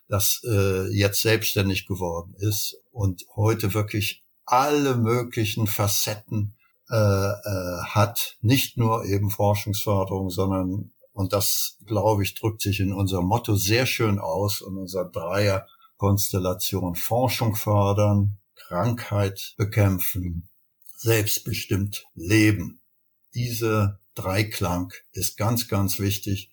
das 0.08 0.40
äh, 0.48 0.88
jetzt 0.96 1.20
selbstständig 1.20 1.86
geworden 1.86 2.34
ist 2.38 2.78
und 2.96 3.26
heute 3.36 3.74
wirklich 3.74 4.24
alle 4.46 4.96
möglichen 4.96 5.66
Facetten 5.66 6.56
äh, 6.90 6.96
äh, 6.96 7.82
hat, 7.84 8.36
nicht 8.40 8.78
nur 8.78 9.04
eben 9.04 9.30
Forschungsförderung, 9.30 10.30
sondern, 10.30 10.92
und 11.12 11.34
das, 11.34 11.76
glaube 11.84 12.22
ich, 12.22 12.34
drückt 12.34 12.62
sich 12.62 12.80
in 12.80 12.94
unserem 12.94 13.26
Motto 13.26 13.54
sehr 13.54 13.84
schön 13.84 14.18
aus, 14.18 14.62
in 14.62 14.78
unserer 14.78 15.10
Dreierkonstellation 15.10 16.94
Forschung 16.94 17.54
fördern, 17.54 18.38
Krankheit 18.54 19.54
bekämpfen, 19.58 20.48
selbstbestimmt 20.96 22.06
leben. 22.14 22.80
Diese 23.34 23.98
Dreiklang 24.14 24.94
ist 25.12 25.36
ganz, 25.36 25.68
ganz 25.68 25.98
wichtig. 25.98 26.50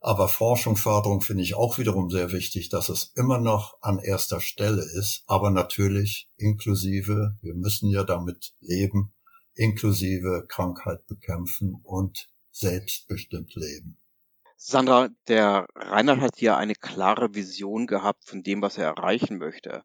Aber 0.00 0.28
Forschung, 0.28 0.76
Förderung 0.76 1.20
finde 1.20 1.42
ich 1.42 1.54
auch 1.54 1.78
wiederum 1.78 2.10
sehr 2.10 2.32
wichtig, 2.32 2.68
dass 2.68 2.88
es 2.88 3.12
immer 3.16 3.38
noch 3.38 3.76
an 3.80 3.98
erster 3.98 4.40
Stelle 4.40 4.82
ist, 4.82 5.24
aber 5.26 5.50
natürlich 5.50 6.28
inklusive, 6.36 7.36
wir 7.42 7.54
müssen 7.54 7.90
ja 7.90 8.04
damit 8.04 8.54
leben, 8.60 9.12
inklusive 9.54 10.44
Krankheit 10.48 11.06
bekämpfen 11.06 11.80
und 11.82 12.28
selbstbestimmt 12.50 13.54
leben. 13.54 13.98
Sandra, 14.56 15.08
der 15.28 15.66
Reinhard 15.74 16.20
hat 16.20 16.40
ja 16.40 16.56
eine 16.56 16.74
klare 16.74 17.34
Vision 17.34 17.86
gehabt 17.86 18.24
von 18.24 18.42
dem, 18.42 18.62
was 18.62 18.78
er 18.78 18.86
erreichen 18.86 19.38
möchte. 19.38 19.82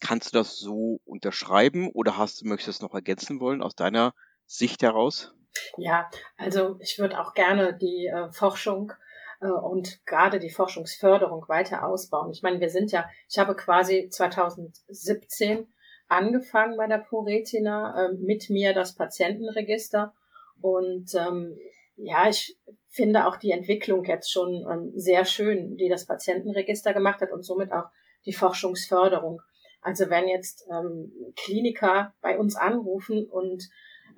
Kannst 0.00 0.32
du 0.32 0.38
das 0.38 0.56
so 0.56 1.00
unterschreiben 1.04 1.90
oder 1.90 2.16
hast, 2.16 2.44
möchtest 2.44 2.68
du 2.68 2.70
es 2.70 2.80
noch 2.80 2.94
ergänzen 2.94 3.40
wollen 3.40 3.62
aus 3.62 3.74
deiner 3.74 4.14
Sicht 4.46 4.82
heraus? 4.82 5.34
Ja, 5.76 6.10
also 6.36 6.78
ich 6.80 6.98
würde 6.98 7.20
auch 7.20 7.34
gerne 7.34 7.76
die 7.76 8.06
äh, 8.06 8.32
Forschung 8.32 8.92
äh, 8.92 9.09
und 9.48 10.04
gerade 10.06 10.38
die 10.38 10.50
Forschungsförderung 10.50 11.48
weiter 11.48 11.86
ausbauen. 11.86 12.30
Ich 12.32 12.42
meine, 12.42 12.60
wir 12.60 12.70
sind 12.70 12.92
ja, 12.92 13.08
ich 13.28 13.38
habe 13.38 13.56
quasi 13.56 14.08
2017 14.10 15.66
angefangen 16.08 16.76
bei 16.76 16.86
der 16.86 16.98
ProRetina, 16.98 18.06
äh, 18.06 18.12
mit 18.14 18.50
mir 18.50 18.74
das 18.74 18.94
Patientenregister 18.94 20.12
und 20.60 21.14
ähm, 21.14 21.56
ja, 21.96 22.28
ich 22.28 22.56
finde 22.88 23.26
auch 23.26 23.36
die 23.36 23.52
Entwicklung 23.52 24.04
jetzt 24.04 24.30
schon 24.30 24.66
ähm, 24.70 24.92
sehr 24.94 25.24
schön, 25.24 25.76
die 25.76 25.88
das 25.88 26.06
Patientenregister 26.06 26.92
gemacht 26.92 27.20
hat 27.20 27.30
und 27.30 27.44
somit 27.44 27.72
auch 27.72 27.86
die 28.26 28.32
Forschungsförderung. 28.32 29.40
Also 29.80 30.10
wenn 30.10 30.28
jetzt 30.28 30.66
ähm, 30.70 31.12
Kliniker 31.36 32.14
bei 32.20 32.38
uns 32.38 32.56
anrufen 32.56 33.26
und 33.26 33.68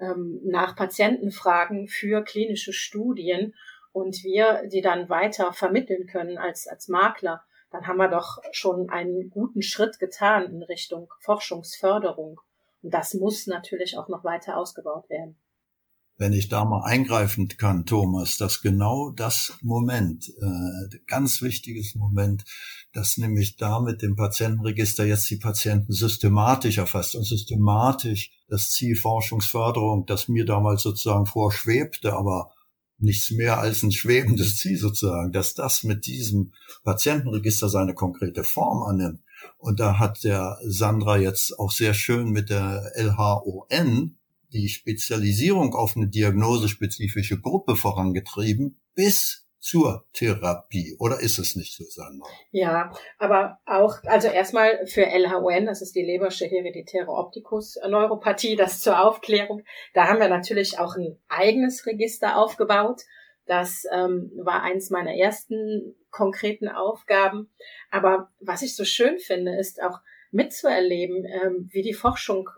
ähm, 0.01 0.41
nach 0.45 0.75
Patienten 0.75 1.31
fragen 1.31 1.87
für 1.87 2.23
klinische 2.25 2.73
Studien 2.73 3.55
und 3.93 4.23
wir 4.25 4.69
die 4.69 4.81
dann 4.81 5.09
weiter 5.09 5.53
vermitteln 5.53 6.07
können 6.07 6.39
als, 6.39 6.67
als 6.67 6.89
Makler, 6.89 7.43
dann 7.71 7.87
haben 7.87 7.99
wir 7.99 8.09
doch 8.09 8.39
schon 8.53 8.91
einen 8.91 9.31
guten 9.31 9.63
Schritt 9.63 9.99
getan 9.99 10.45
in 10.45 10.63
Richtung 10.63 11.09
Forschungsförderung. 11.21 12.41
Und 12.83 12.93
das 12.93 13.15
muss 13.15 13.47
natürlich 13.47 13.97
auch 13.97 14.09
noch 14.09 14.25
weiter 14.25 14.57
ausgebaut 14.57 15.09
werden 15.09 15.37
wenn 16.23 16.33
ich 16.33 16.49
da 16.49 16.65
mal 16.65 16.85
eingreifen 16.85 17.49
kann, 17.49 17.85
Thomas, 17.85 18.37
dass 18.37 18.63
genau 18.63 19.11
das 19.11 19.59
Moment, 19.61 20.29
äh, 20.41 20.99
ganz 21.07 21.43
wichtiges 21.43 21.95
Moment, 21.95 22.45
dass 22.93 23.17
nämlich 23.17 23.57
da 23.57 23.81
mit 23.81 24.03
dem 24.03 24.15
Patientenregister 24.15 25.05
jetzt 25.05 25.29
die 25.31 25.39
Patienten 25.39 25.93
systematisch 25.93 26.79
erfasst 26.79 27.17
und 27.17 27.25
systematisch 27.25 28.31
das 28.49 28.71
Ziel 28.71 28.95
Forschungsförderung, 28.95 30.07
das 30.07 30.29
mir 30.29 30.45
damals 30.45 30.83
sozusagen 30.83 31.27
vorschwebte, 31.27 32.13
aber 32.13 32.53
nichts 33.03 33.31
mehr 33.31 33.59
als 33.59 33.83
ein 33.83 33.93
schwebendes 33.93 34.57
Ziel 34.59 34.79
sozusagen, 34.79 35.33
dass 35.33 35.55
das 35.55 35.83
mit 35.83 36.07
diesem 36.07 36.53
Patientenregister 36.85 37.69
seine 37.69 37.95
konkrete 37.95 38.45
Form 38.45 38.83
annimmt. 38.83 39.21
Und 39.59 39.81
da 39.81 39.99
hat 39.99 40.25
der 40.25 40.59
Sandra 40.65 41.17
jetzt 41.19 41.59
auch 41.59 41.73
sehr 41.73 41.95
schön 41.95 42.31
mit 42.31 42.51
der 42.51 42.93
LHON 42.97 44.17
die 44.53 44.69
Spezialisierung 44.69 45.75
auf 45.75 45.97
eine 45.97 46.09
diagnosespezifische 46.09 47.41
Gruppe 47.41 47.75
vorangetrieben 47.75 48.79
bis 48.95 49.42
zur 49.63 50.05
Therapie. 50.13 50.97
Oder 50.99 51.21
ist 51.21 51.39
es 51.39 51.55
nicht 51.55 51.75
so, 51.75 51.85
Sandra? 51.85 52.29
Ja, 52.51 52.93
aber 53.19 53.61
auch, 53.65 54.03
also 54.05 54.27
erstmal 54.27 54.87
für 54.87 55.07
LHON, 55.07 55.67
das 55.67 55.81
ist 55.83 55.95
die 55.95 56.05
Lebersche 56.05 56.47
hereditäre 56.47 57.13
Optikus-Neuropathie, 57.13 58.57
das 58.57 58.81
zur 58.81 59.01
Aufklärung. 59.01 59.63
Da 59.95 60.09
haben 60.09 60.19
wir 60.19 60.29
natürlich 60.29 60.81
auch 60.81 60.97
ein 60.97 61.17
eigenes 61.29 61.87
Register 61.87 62.37
aufgebaut. 62.37 63.03
Das 63.47 63.85
ähm, 63.93 64.33
war 64.37 64.63
eins 64.63 64.91
meiner 64.91 65.15
ersten 65.15 65.95
konkreten 66.11 66.69
Aufgaben. 66.69 67.49
Aber 67.91 68.33
was 68.41 68.63
ich 68.63 68.75
so 68.75 68.85
schön 68.85 69.21
finde, 69.21 69.57
ist 69.57 69.81
auch 69.81 70.01
mitzuerleben, 70.33 71.25
ähm, 71.25 71.69
wie 71.71 71.83
die 71.83 71.95
Forschung 71.95 72.49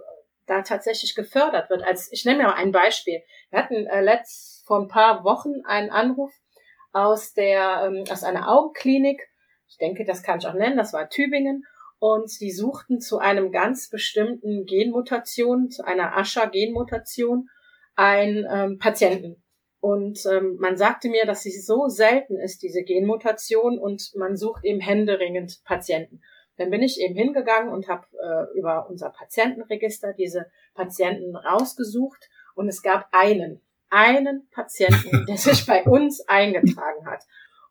da 0.46 0.62
tatsächlich 0.62 1.14
gefördert 1.14 1.68
wird. 1.68 1.82
Als 1.82 2.10
ich 2.12 2.24
nehme 2.24 2.44
mal 2.44 2.54
ein 2.54 2.72
Beispiel. 2.72 3.22
Wir 3.50 3.58
hatten 3.58 3.86
äh, 3.86 4.00
letzt 4.00 4.66
vor 4.66 4.80
ein 4.80 4.88
paar 4.88 5.24
Wochen 5.24 5.64
einen 5.64 5.90
Anruf 5.90 6.32
aus 6.94 7.34
der 7.34 7.84
ähm, 7.86 8.04
aus 8.10 8.24
einer 8.24 8.50
Augenklinik. 8.50 9.28
Ich 9.68 9.76
denke, 9.76 10.04
das 10.04 10.22
kann 10.22 10.38
ich 10.38 10.46
auch 10.46 10.54
nennen. 10.54 10.78
Das 10.78 10.92
war 10.94 11.10
Tübingen 11.10 11.64
und 11.98 12.40
die 12.40 12.52
suchten 12.52 13.00
zu 13.00 13.18
einem 13.18 13.50
ganz 13.50 13.90
bestimmten 13.90 14.64
Genmutation, 14.66 15.70
zu 15.70 15.84
einer 15.84 16.16
Ascher-Genmutation, 16.16 17.48
einen 17.96 18.46
ähm, 18.50 18.78
Patienten. 18.78 19.42
Und 19.80 20.24
ähm, 20.26 20.56
man 20.60 20.76
sagte 20.76 21.08
mir, 21.08 21.26
dass 21.26 21.42
sie 21.42 21.50
so 21.50 21.88
selten 21.88 22.38
ist, 22.38 22.62
diese 22.62 22.82
Genmutation, 22.82 23.78
und 23.78 24.12
man 24.16 24.36
sucht 24.36 24.64
eben 24.64 24.80
händeringend 24.80 25.62
Patienten. 25.64 26.22
Dann 26.56 26.70
bin 26.70 26.82
ich 26.82 27.00
eben 27.00 27.14
hingegangen 27.14 27.72
und 27.72 27.88
habe 27.88 28.06
äh, 28.12 28.58
über 28.58 28.88
unser 28.88 29.10
Patientenregister 29.10 30.12
diese 30.12 30.46
Patienten 30.74 31.36
rausgesucht 31.36 32.30
und 32.54 32.68
es 32.68 32.82
gab 32.82 33.08
einen, 33.12 33.60
einen 33.94 34.48
Patienten, 34.50 35.24
der 35.28 35.36
sich 35.36 35.64
bei 35.66 35.84
uns 35.84 36.20
eingetragen 36.28 37.06
hat. 37.06 37.22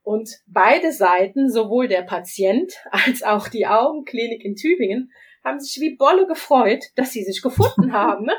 Und 0.01 0.29
beide 0.47 0.91
Seiten, 0.91 1.49
sowohl 1.49 1.87
der 1.87 2.01
Patient 2.01 2.73
als 2.91 3.23
auch 3.23 3.47
die 3.47 3.67
Augenklinik 3.67 4.43
in 4.43 4.55
Tübingen, 4.55 5.11
haben 5.43 5.59
sich 5.59 5.81
wie 5.81 5.95
Bolle 5.95 6.25
gefreut, 6.25 6.83
dass 6.95 7.11
sie 7.11 7.23
sich 7.23 7.41
gefunden 7.41 7.93
haben. 7.93 8.25
Ne? 8.25 8.33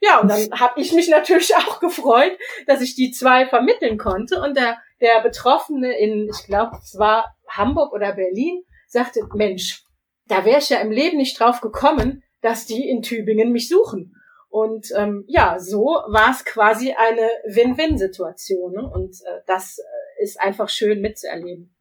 Ja, 0.00 0.20
und 0.20 0.28
dann 0.28 0.50
habe 0.58 0.80
ich 0.80 0.92
mich 0.92 1.08
natürlich 1.08 1.54
auch 1.56 1.80
gefreut, 1.80 2.36
dass 2.66 2.82
ich 2.82 2.94
die 2.94 3.10
zwei 3.10 3.46
vermitteln 3.46 3.98
konnte. 3.98 4.40
Und 4.40 4.56
der, 4.56 4.78
der 5.00 5.22
Betroffene 5.22 5.98
in, 5.98 6.28
ich 6.28 6.46
glaube, 6.46 6.78
es 6.82 6.98
war 6.98 7.34
Hamburg 7.48 7.92
oder 7.92 8.14
Berlin, 8.14 8.62
sagte, 8.86 9.20
Mensch, 9.34 9.84
da 10.26 10.44
wäre 10.44 10.58
ich 10.58 10.68
ja 10.68 10.78
im 10.80 10.90
Leben 10.90 11.16
nicht 11.16 11.38
drauf 11.38 11.60
gekommen, 11.60 12.22
dass 12.42 12.66
die 12.66 12.88
in 12.88 13.02
Tübingen 13.02 13.52
mich 13.52 13.68
suchen. 13.68 14.14
Und 14.50 14.88
ähm, 14.96 15.24
ja, 15.28 15.58
so 15.60 15.84
war 16.08 16.32
es 16.32 16.44
quasi 16.44 16.92
eine 16.92 17.54
Win-Win-Situation. 17.54 18.72
Ne? 18.72 18.90
Und 18.90 19.14
äh, 19.22 19.40
das 19.46 19.78
äh, 19.78 20.24
ist 20.24 20.40
einfach 20.40 20.68
schön 20.68 21.00
mitzuerleben. 21.00 21.72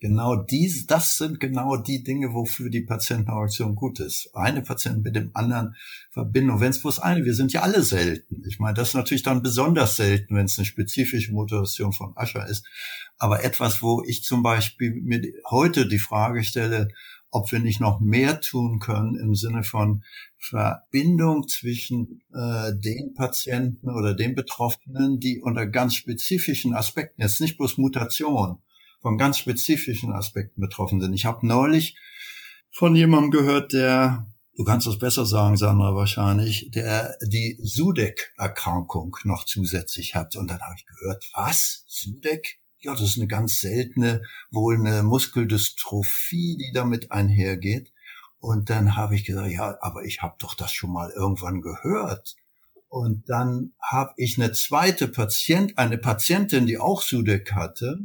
Genau 0.00 0.36
dies, 0.36 0.86
das 0.86 1.18
sind 1.18 1.40
genau 1.40 1.76
die 1.76 2.04
Dinge, 2.04 2.32
wofür 2.32 2.70
die 2.70 2.82
Patientenauktion 2.82 3.74
gut 3.74 3.98
ist. 3.98 4.30
Eine 4.32 4.62
Patient 4.62 5.02
mit 5.02 5.16
dem 5.16 5.32
anderen 5.34 5.74
Verbindung. 6.12 6.60
Wenn 6.60 6.70
es 6.70 6.80
bloß 6.80 7.00
eine, 7.00 7.24
wir 7.24 7.34
sind 7.34 7.52
ja 7.52 7.62
alle 7.62 7.82
selten. 7.82 8.44
Ich 8.48 8.60
meine, 8.60 8.74
das 8.74 8.88
ist 8.88 8.94
natürlich 8.94 9.24
dann 9.24 9.42
besonders 9.42 9.96
selten, 9.96 10.36
wenn 10.36 10.46
es 10.46 10.56
eine 10.56 10.66
spezifische 10.66 11.32
Motivation 11.32 11.92
von 11.92 12.16
Ascher 12.16 12.46
ist. 12.48 12.64
Aber 13.18 13.42
etwas, 13.42 13.82
wo 13.82 14.04
ich 14.06 14.22
zum 14.22 14.44
Beispiel 14.44 14.94
mir 14.94 15.20
heute 15.50 15.88
die 15.88 15.98
Frage 15.98 16.44
stelle, 16.44 16.88
ob 17.30 17.52
wir 17.52 17.58
nicht 17.58 17.80
noch 17.80 18.00
mehr 18.00 18.40
tun 18.40 18.78
können 18.78 19.14
im 19.16 19.34
Sinne 19.34 19.62
von 19.62 20.02
Verbindung 20.38 21.46
zwischen 21.48 22.22
äh, 22.32 22.72
den 22.74 23.14
Patienten 23.14 23.90
oder 23.90 24.14
den 24.14 24.34
Betroffenen, 24.34 25.20
die 25.20 25.40
unter 25.40 25.66
ganz 25.66 25.94
spezifischen 25.94 26.74
Aspekten, 26.74 27.22
jetzt 27.22 27.40
nicht 27.40 27.58
bloß 27.58 27.78
Mutation, 27.78 28.58
von 29.00 29.18
ganz 29.18 29.38
spezifischen 29.38 30.12
Aspekten 30.12 30.60
betroffen 30.60 31.00
sind. 31.00 31.12
Ich 31.12 31.24
habe 31.24 31.46
neulich 31.46 31.96
von 32.70 32.96
jemandem 32.96 33.30
gehört, 33.30 33.72
der, 33.72 34.26
du 34.56 34.64
kannst 34.64 34.86
das 34.86 34.98
besser 34.98 35.26
sagen, 35.26 35.56
Sandra 35.56 35.94
wahrscheinlich, 35.94 36.70
der 36.70 37.16
die 37.26 37.58
Sudeck-Erkrankung 37.62 39.16
noch 39.24 39.44
zusätzlich 39.44 40.14
hat. 40.14 40.36
Und 40.36 40.50
dann 40.50 40.60
habe 40.60 40.74
ich 40.76 40.86
gehört, 40.86 41.28
was? 41.34 41.84
Sudeck? 41.86 42.60
Ja, 42.80 42.92
das 42.92 43.02
ist 43.02 43.18
eine 43.18 43.26
ganz 43.26 43.60
seltene, 43.60 44.22
wohl 44.50 44.76
eine 44.76 45.02
Muskeldystrophie, 45.02 46.56
die 46.56 46.72
damit 46.72 47.10
einhergeht. 47.10 47.92
Und 48.40 48.70
dann 48.70 48.96
habe 48.96 49.16
ich 49.16 49.24
gesagt, 49.24 49.50
ja, 49.50 49.76
aber 49.80 50.04
ich 50.04 50.22
habe 50.22 50.36
doch 50.38 50.54
das 50.54 50.72
schon 50.72 50.92
mal 50.92 51.10
irgendwann 51.10 51.60
gehört. 51.60 52.36
Und 52.88 53.28
dann 53.28 53.72
habe 53.82 54.12
ich 54.16 54.38
eine 54.38 54.52
zweite 54.52 55.08
Patient, 55.08 55.76
eine 55.76 55.98
Patientin, 55.98 56.66
die 56.66 56.78
auch 56.78 57.02
Sudeck 57.02 57.52
hatte. 57.52 57.98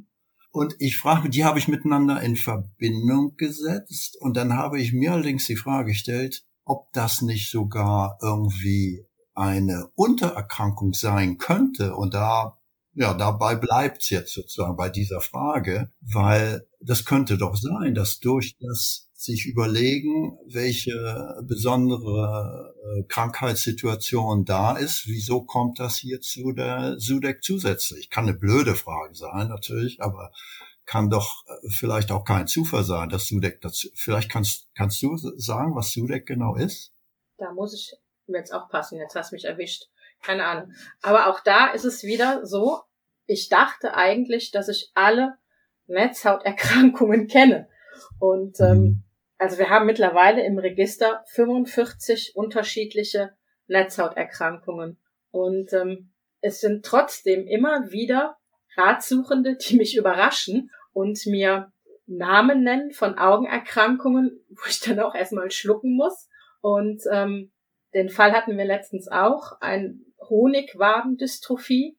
Und 0.52 0.76
ich 0.80 0.98
frage, 0.98 1.30
die 1.30 1.46
habe 1.46 1.60
ich 1.60 1.68
miteinander 1.68 2.22
in 2.22 2.36
Verbindung 2.36 3.36
gesetzt. 3.38 4.18
Und 4.20 4.36
dann 4.36 4.54
habe 4.54 4.82
ich 4.82 4.92
mir 4.92 5.14
allerdings 5.14 5.46
die 5.46 5.56
Frage 5.56 5.90
gestellt, 5.92 6.46
ob 6.66 6.92
das 6.94 7.22
nicht 7.22 7.50
sogar 7.50 8.18
irgendwie 8.22 9.06
eine 9.36 9.90
Untererkrankung 9.96 10.94
sein 10.94 11.38
könnte. 11.38 11.96
Und 11.96 12.14
da 12.14 12.58
ja, 12.96 13.14
dabei 13.14 13.56
bleibt's 13.56 14.10
jetzt 14.10 14.34
sozusagen 14.34 14.76
bei 14.76 14.90
dieser 14.90 15.22
Frage, 15.22 15.92
weil 16.02 16.68
das 16.80 17.06
könnte 17.06 17.38
doch 17.38 17.56
sein, 17.56 17.96
dass 17.96 18.20
durch 18.20 18.56
das 18.60 19.10
sich 19.14 19.46
überlegen, 19.46 20.38
welche 20.46 21.42
besondere 21.44 22.74
äh, 22.84 23.04
Krankheitssituation 23.04 24.44
da 24.44 24.76
ist, 24.76 25.08
wieso 25.08 25.44
kommt 25.44 25.80
das 25.80 25.96
hier 25.96 26.20
zu 26.20 26.52
der 26.52 27.00
Sudeck 27.00 27.42
zusätzlich? 27.42 28.10
Kann 28.10 28.26
eine 28.26 28.38
blöde 28.38 28.76
Frage 28.76 29.16
sein, 29.16 29.48
natürlich, 29.48 30.02
aber 30.02 30.32
kann 30.86 31.10
doch 31.10 31.46
äh, 31.48 31.70
vielleicht 31.70 32.12
auch 32.12 32.26
kein 32.26 32.48
Zufall 32.48 32.84
sein, 32.84 33.10
dass 33.10 33.28
Sudeck 33.28 33.62
dazu, 33.62 33.88
vielleicht 33.96 34.30
kannst, 34.30 34.68
kannst 34.76 35.02
du 35.02 35.16
sagen, 35.38 35.74
was 35.76 35.92
Sudeck 35.94 36.26
genau 36.26 36.56
ist? 36.56 36.92
Da 37.38 37.54
muss 37.54 37.74
ich 37.74 37.94
jetzt 38.28 38.54
auch 38.54 38.70
passen, 38.70 39.00
jetzt 39.00 39.16
hast 39.16 39.32
du 39.32 39.36
mich 39.36 39.46
erwischt 39.46 39.86
keine 40.24 40.46
Ahnung. 40.46 40.74
Aber 41.02 41.28
auch 41.28 41.40
da 41.42 41.68
ist 41.68 41.86
es 41.86 42.04
wieder 42.04 42.46
so, 42.46 42.82
ich 43.26 43.50
dachte 43.50 43.96
eigentlich, 43.96 44.52
dass 44.52 44.68
ich 44.70 44.92
alle 44.94 45.36
Netzhauterkrankungen 45.88 47.28
kenne. 47.28 47.68
Und 48.20 48.60
ähm, 48.60 48.78
mhm. 48.78 49.04
also 49.38 49.58
wir 49.58 49.70
haben 49.70 49.86
mittlerweile 49.86 50.46
im 50.46 50.58
Register 50.58 51.24
45 51.28 52.34
unterschiedliche 52.36 53.36
Netzhauterkrankungen. 53.68 54.98
Und 55.32 55.74
ähm, 55.74 56.12
es 56.42 56.60
sind 56.60 56.86
trotzdem 56.86 57.48
immer 57.48 57.92
wieder 57.92 58.38
Ratsuchende, 58.76 59.56
die 59.56 59.76
mich 59.78 59.96
überraschen 59.96 60.72
und 60.94 61.26
mir 61.26 61.72
Namen 62.06 62.64
nennen 62.64 62.92
von 62.92 63.18
Augenerkrankungen, 63.18 64.44
wo 64.50 64.68
ich 64.68 64.80
dann 64.82 65.00
auch 65.00 65.16
erstmal 65.16 65.52
schlucken 65.52 65.96
muss. 65.96 66.30
Und 66.62 67.04
ähm, 67.12 67.52
den 67.94 68.10
Fall 68.10 68.34
hatten 68.34 68.58
wir 68.58 68.66
letztens 68.66 69.08
auch, 69.08 69.60
ein 69.62 70.06
Honigwabendystrophie, 70.30 71.98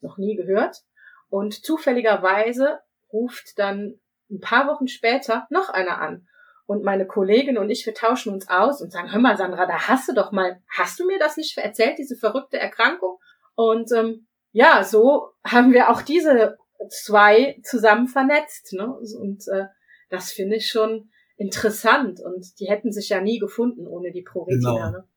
noch 0.00 0.18
nie 0.18 0.36
gehört. 0.36 0.82
Und 1.28 1.64
zufälligerweise 1.64 2.80
ruft 3.12 3.58
dann 3.58 3.98
ein 4.30 4.40
paar 4.40 4.66
Wochen 4.68 4.88
später 4.88 5.46
noch 5.50 5.68
einer 5.68 6.00
an. 6.00 6.26
Und 6.66 6.82
meine 6.82 7.06
Kollegin 7.06 7.58
und 7.58 7.68
ich, 7.68 7.84
wir 7.84 7.94
tauschen 7.94 8.32
uns 8.32 8.48
aus 8.48 8.80
und 8.80 8.90
sagen, 8.90 9.12
hör 9.12 9.20
mal, 9.20 9.36
Sandra, 9.36 9.66
da 9.66 9.88
hast 9.88 10.08
du 10.08 10.14
doch 10.14 10.32
mal, 10.32 10.62
hast 10.68 10.98
du 10.98 11.06
mir 11.06 11.18
das 11.18 11.36
nicht 11.36 11.56
erzählt, 11.58 11.98
diese 11.98 12.16
verrückte 12.16 12.58
Erkrankung? 12.58 13.18
Und 13.54 13.92
ähm, 13.92 14.26
ja, 14.52 14.82
so 14.82 15.32
haben 15.44 15.72
wir 15.72 15.90
auch 15.90 16.00
diese 16.00 16.56
zwei 16.88 17.60
zusammen 17.64 18.08
vernetzt. 18.08 18.72
Ne? 18.72 18.86
Und 18.86 19.46
äh, 19.48 19.66
das 20.08 20.32
finde 20.32 20.56
ich 20.56 20.68
schon 20.68 21.10
interessant. 21.36 22.20
Und 22.20 22.58
die 22.60 22.68
hätten 22.68 22.92
sich 22.92 23.10
ja 23.10 23.20
nie 23.20 23.38
gefunden 23.38 23.86
ohne 23.86 24.10
die 24.10 24.22
Proretina. 24.22 24.72
Genau. 24.72 24.90
Ne? 24.90 25.08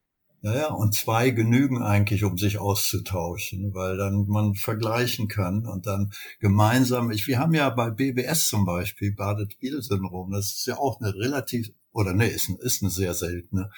Ja, 0.41 0.55
ja, 0.55 0.67
und 0.67 0.93
zwei 0.93 1.31
genügen 1.31 1.81
eigentlich, 1.81 2.23
um 2.23 2.37
sich 2.37 2.59
auszutauschen, 2.59 3.73
weil 3.73 3.97
dann 3.97 4.27
man 4.27 4.53
vergleichen 4.53 5.27
kann 5.27 5.65
und 5.65 5.87
dann 5.87 6.11
gemeinsam, 6.39 7.09
ich, 7.09 7.27
wir 7.27 7.39
haben 7.39 7.55
ja 7.55 7.69
bei 7.71 7.89
BBS 7.89 8.47
zum 8.47 8.63
Beispiel, 8.63 9.15
Badet-Biel-Syndrom, 9.15 10.31
das 10.31 10.57
ist 10.57 10.67
ja 10.67 10.77
auch 10.77 11.01
eine 11.01 11.15
relativ, 11.15 11.69
oder 11.91 12.13
nee, 12.13 12.27
ist, 12.27 12.49
ist 12.61 12.83
eine 12.83 12.91
sehr 12.91 13.15
seltene. 13.15 13.71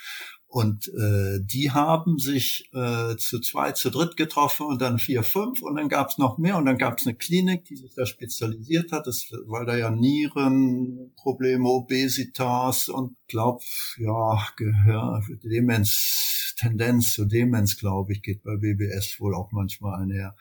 Und 0.52 0.88
äh, 0.88 1.40
die 1.44 1.70
haben 1.70 2.18
sich 2.18 2.72
äh, 2.74 3.16
zu 3.18 3.40
zwei, 3.40 3.72
zu 3.72 3.92
dritt 3.92 4.18
getroffen 4.18 4.66
und 4.66 4.82
dann 4.82 4.98
vier, 4.98 5.22
fünf 5.22 5.62
und 5.62 5.76
dann 5.76 5.90
gab 5.90 6.10
es 6.10 6.18
noch 6.18 6.40
mehr 6.40 6.58
und 6.58 6.66
dann 6.66 6.80
gab 6.80 6.98
es 6.98 7.06
eine 7.06 7.16
Klinik, 7.16 7.66
die 7.66 7.76
sich 7.76 7.94
da 7.94 8.08
spezialisiert 8.08 8.92
hat, 8.92 9.06
das, 9.06 9.30
weil 9.46 9.68
da 9.68 9.78
ja 9.78 9.92
Nierenprobleme, 9.92 11.70
Obesitas 11.70 12.90
und 12.90 13.16
glaub, 13.28 13.62
ja, 14.00 14.44
Gehör, 14.58 15.22
Demenz, 15.44 16.39
Tendenz 16.60 17.14
zur 17.14 17.28
Demenz, 17.28 17.78
glaube 17.78 18.14
ich, 18.14 18.22
geht 18.22 18.44
bei 18.44 18.58
BBS 18.58 19.20
wohl 19.20 19.36
auch 19.36 19.52
manchmal 19.52 20.02
einher 20.02 20.36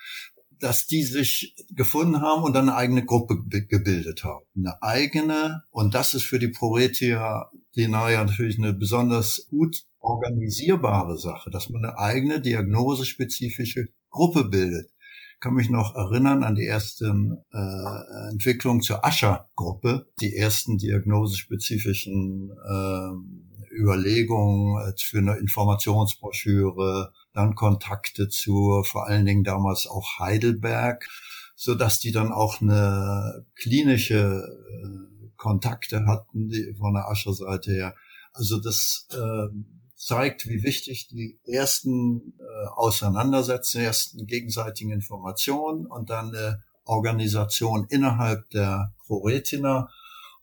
dass 0.60 0.86
die 0.86 1.02
sich 1.02 1.54
gefunden 1.70 2.20
haben 2.20 2.42
und 2.42 2.52
dann 2.52 2.68
eine 2.68 2.76
eigene 2.76 3.04
Gruppe 3.04 3.42
gebildet 3.46 4.24
haben. 4.24 4.44
Eine 4.56 4.82
eigene, 4.82 5.62
und 5.70 5.94
das 5.94 6.14
ist 6.14 6.24
für 6.24 6.38
die 6.38 6.48
Proretia 6.48 7.50
Dinaria 7.76 8.24
natürlich 8.24 8.58
eine 8.58 8.72
besonders 8.72 9.46
gut 9.50 9.84
organisierbare 10.00 11.18
Sache, 11.18 11.50
dass 11.50 11.68
man 11.68 11.84
eine 11.84 11.98
eigene 11.98 12.40
diagnosespezifische 12.40 13.88
Gruppe 14.10 14.44
bildet. 14.44 14.90
Ich 15.34 15.40
kann 15.40 15.54
mich 15.54 15.70
noch 15.70 15.94
erinnern 15.94 16.42
an 16.42 16.56
die 16.56 16.66
ersten 16.66 17.38
äh, 17.52 18.30
Entwicklungen 18.32 18.82
zur 18.82 19.04
Ascher-Gruppe, 19.04 20.08
die 20.20 20.34
ersten 20.34 20.78
diagnosespezifischen 20.78 22.50
äh, 22.50 23.47
Überlegungen 23.78 24.94
für 24.98 25.18
eine 25.18 25.36
Informationsbroschüre, 25.36 27.12
dann 27.32 27.54
Kontakte 27.54 28.28
zu 28.28 28.82
vor 28.84 29.06
allen 29.06 29.24
Dingen 29.24 29.44
damals 29.44 29.86
auch 29.86 30.18
Heidelberg, 30.18 31.06
so 31.54 31.74
dass 31.74 31.98
die 31.98 32.12
dann 32.12 32.32
auch 32.32 32.60
eine 32.60 33.46
klinische 33.54 34.42
äh, 34.44 35.28
Kontakte 35.36 36.04
hatten 36.06 36.48
die, 36.48 36.74
von 36.78 36.94
der 36.94 37.08
Ascher-Seite 37.08 37.72
her. 37.72 37.94
Also 38.32 38.60
das 38.60 39.06
äh, 39.10 39.48
zeigt, 39.96 40.48
wie 40.48 40.62
wichtig 40.62 41.08
die 41.08 41.38
ersten 41.44 42.34
äh, 42.38 42.66
Auseinandersetzungen, 42.74 43.86
ersten 43.86 44.26
gegenseitigen 44.26 44.92
Informationen 44.92 45.86
und 45.86 46.10
dann 46.10 46.34
eine 46.34 46.62
Organisation 46.84 47.86
innerhalb 47.90 48.48
der 48.50 48.94
ProRetina 49.06 49.88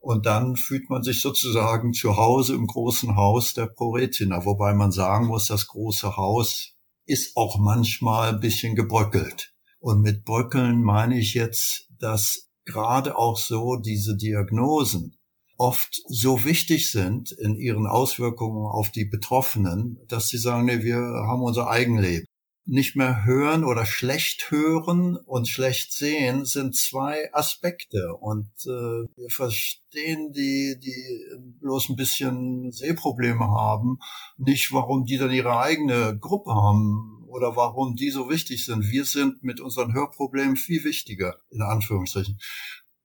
und 0.06 0.28
dann 0.28 0.56
fühlt 0.56 0.88
man 0.92 1.02
sich 1.02 1.20
sozusagen 1.20 1.92
zu 1.92 2.16
Hause 2.16 2.54
im 2.54 2.68
großen 2.68 3.16
Haus 3.16 3.56
der 3.56 3.66
ProRetina, 3.66 4.46
wobei 4.46 4.76
man 4.76 4.92
sagen 4.92 5.26
muss, 5.26 5.48
das 5.48 5.66
große 5.66 6.16
Haus 6.16 6.76
ist 7.08 7.36
auch 7.36 7.58
manchmal 7.58 8.36
ein 8.36 8.40
bisschen 8.40 8.76
gebröckelt. 8.76 9.56
Und 9.80 10.04
mit 10.04 10.24
Bröckeln 10.24 10.84
meine 10.84 11.18
ich 11.18 11.34
jetzt, 11.34 11.88
dass 11.98 12.52
gerade 12.66 13.18
auch 13.18 13.40
so 13.40 13.78
diese 13.78 14.16
Diagnosen 14.16 15.18
oft 15.58 16.00
so 16.08 16.44
wichtig 16.44 16.92
sind 16.92 17.32
in 17.32 17.56
ihren 17.56 17.88
Auswirkungen 17.88 18.68
auf 18.68 18.92
die 18.92 19.06
Betroffenen, 19.06 19.98
dass 20.08 20.30
sie 20.30 20.38
sagen, 20.38 20.66
nee, 20.66 20.84
wir 20.84 20.98
haben 20.98 21.42
unser 21.42 21.68
Eigenleben 21.68 22.28
nicht 22.66 22.96
mehr 22.96 23.26
hören 23.26 23.64
oder 23.64 23.86
schlecht 23.86 24.50
hören 24.50 25.18
und 25.18 25.48
schlecht 25.48 25.94
sehen 25.94 26.46
sind 26.46 26.76
zwei 26.76 27.32
Aspekte 27.34 28.16
und 28.16 28.50
äh, 28.66 29.06
wir 29.16 29.30
verstehen 29.30 30.32
die, 30.34 30.76
die 30.80 31.62
bloß 31.62 31.90
ein 31.90 31.96
bisschen 31.96 32.72
Sehprobleme 32.72 33.46
haben, 33.48 34.00
nicht 34.38 34.72
warum 34.74 35.06
die 35.06 35.18
dann 35.18 35.32
ihre 35.32 35.60
eigene 35.60 36.18
Gruppe 36.18 36.56
haben 36.56 37.24
oder 37.28 37.56
warum 37.56 37.96
die 37.96 38.10
so 38.10 38.30
wichtig 38.30 38.66
sind. 38.66 38.90
Wir 38.90 39.06
sind 39.06 39.44
mit 39.44 39.60
unseren 39.60 39.94
Hörproblemen 39.94 40.56
viel 40.56 40.84
wichtiger, 40.84 41.36
in 41.52 41.62
Anführungsstrichen. 41.62 42.40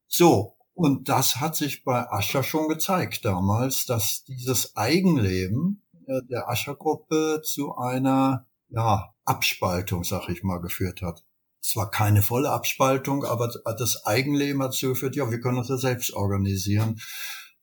So, 0.06 0.56
und 0.72 1.10
das 1.10 1.36
hat 1.36 1.56
sich 1.56 1.84
bei 1.84 2.10
Ascher 2.10 2.42
schon 2.42 2.68
gezeigt 2.68 3.24
damals, 3.26 3.84
dass 3.84 4.24
dieses 4.24 4.76
Eigenleben 4.76 5.82
äh, 6.06 6.22
der 6.30 6.48
Ascher-Gruppe 6.48 7.42
zu 7.44 7.76
einer 7.76 8.46
ja, 8.70 9.14
Abspaltung, 9.24 10.04
sag 10.04 10.28
ich 10.28 10.42
mal, 10.42 10.60
geführt 10.60 11.02
hat. 11.02 11.24
Zwar 11.62 11.90
keine 11.90 12.22
volle 12.22 12.50
Abspaltung, 12.50 13.24
aber 13.24 13.52
das 13.78 14.06
Eigenleben 14.06 14.62
hat 14.62 14.70
dazu 14.70 14.88
geführt, 14.88 15.14
ja, 15.14 15.30
wir 15.30 15.40
können 15.40 15.58
uns 15.58 15.68
ja 15.68 15.76
selbst 15.76 16.14
organisieren. 16.14 17.00